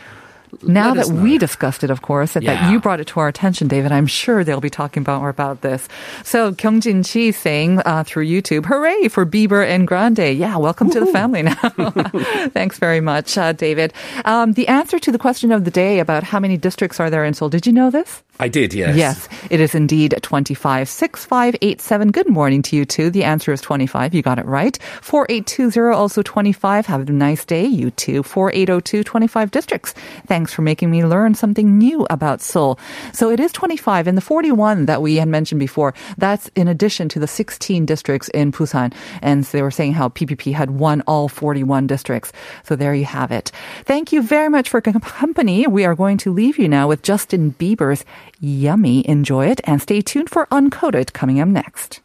Now 0.63 0.93
Let 0.93 1.07
that 1.07 1.13
we 1.13 1.37
discussed 1.37 1.83
it, 1.83 1.89
of 1.89 2.01
course, 2.01 2.35
and 2.35 2.45
that 2.47 2.71
you 2.71 2.79
brought 2.79 2.99
it 2.99 3.07
to 3.07 3.19
our 3.19 3.27
attention, 3.27 3.67
David, 3.67 3.91
I'm 3.91 4.07
sure 4.07 4.43
they'll 4.43 4.61
be 4.61 4.69
talking 4.69 5.01
about 5.01 5.19
more 5.19 5.29
about 5.29 5.61
this. 5.61 5.87
So 6.23 6.53
Kyungjin 6.53 7.03
Chi 7.03 7.31
saying 7.31 7.81
uh, 7.85 8.03
through 8.05 8.25
YouTube, 8.25 8.65
"Hooray 8.65 9.09
for 9.09 9.25
Bieber 9.25 9.65
and 9.67 9.87
Grande!" 9.87 10.35
Yeah, 10.37 10.57
welcome 10.57 10.89
to 10.91 10.99
the 10.99 11.07
family 11.07 11.43
now. 11.43 11.53
Thanks 12.49 12.79
very 12.79 13.01
much, 13.01 13.37
uh, 13.37 13.51
David. 13.53 13.93
Um, 14.25 14.53
the 14.53 14.67
answer 14.67 14.99
to 14.99 15.11
the 15.11 15.19
question 15.19 15.51
of 15.51 15.65
the 15.65 15.71
day 15.71 15.99
about 15.99 16.23
how 16.23 16.39
many 16.39 16.57
districts 16.57 16.99
are 16.99 17.09
there 17.09 17.25
in 17.25 17.33
Seoul, 17.33 17.49
did 17.49 17.67
you 17.67 17.73
know 17.73 17.91
this? 17.91 18.23
I 18.39 18.47
did, 18.47 18.73
yes. 18.73 18.95
Yes, 18.95 19.29
it 19.49 19.59
is 19.59 19.73
indeed 19.73 20.15
25. 20.21 20.89
6587. 20.89 22.11
Good 22.11 22.29
morning 22.29 22.61
to 22.63 22.75
you 22.75 22.85
too. 22.85 23.09
The 23.09 23.23
answer 23.23 23.51
is 23.51 23.61
25. 23.61 24.13
You 24.13 24.21
got 24.21 24.39
it 24.39 24.45
right. 24.45 24.77
4820 25.01 25.95
also 25.95 26.21
25. 26.21 26.85
Have 26.85 27.09
a 27.09 27.11
nice 27.11 27.45
day. 27.45 27.65
You 27.65 27.91
too. 27.91 28.23
4802 28.23 29.03
25 29.03 29.51
districts. 29.51 29.93
Thanks 30.27 30.53
for 30.53 30.61
making 30.61 30.91
me 30.91 31.05
learn 31.05 31.33
something 31.33 31.77
new 31.77 32.05
about 32.09 32.41
Seoul. 32.41 32.79
So 33.13 33.29
it 33.29 33.39
is 33.39 33.51
25 33.51 34.07
and 34.07 34.17
the 34.17 34.21
41 34.21 34.85
that 34.85 35.01
we 35.01 35.15
had 35.15 35.27
mentioned 35.27 35.59
before. 35.59 35.93
That's 36.17 36.49
in 36.55 36.67
addition 36.67 37.09
to 37.09 37.19
the 37.19 37.27
16 37.27 37.85
districts 37.85 38.29
in 38.29 38.51
Busan. 38.51 38.93
And 39.21 39.43
they 39.45 39.61
were 39.61 39.71
saying 39.71 39.93
how 39.93 40.09
PPP 40.09 40.53
had 40.53 40.71
won 40.71 41.01
all 41.07 41.27
41 41.27 41.87
districts. 41.87 42.31
So 42.63 42.75
there 42.75 42.93
you 42.93 43.05
have 43.05 43.31
it. 43.31 43.51
Thank 43.85 44.11
you 44.11 44.21
very 44.21 44.49
much 44.49 44.69
for 44.69 44.81
company. 44.81 45.67
We 45.67 45.85
are 45.85 45.95
going 45.95 46.17
to 46.19 46.31
leave 46.31 46.57
you 46.57 46.67
now 46.67 46.87
with 46.87 47.01
Justin 47.01 47.53
Bieber's 47.57 48.05
Yummy. 48.39 49.07
Enjoy 49.07 49.47
it 49.47 49.61
and 49.63 49.81
stay 49.81 50.01
tuned 50.01 50.29
for 50.29 50.45
Uncoded 50.47 51.13
coming 51.13 51.39
up 51.39 51.47
next. 51.47 52.01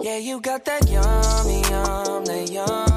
Yeah, 0.00 0.18
you 0.18 0.40
got 0.40 0.64
that 0.64 0.88
yummy, 0.90 1.62
yum, 1.70 2.24
that 2.24 2.50
yum. 2.50 2.91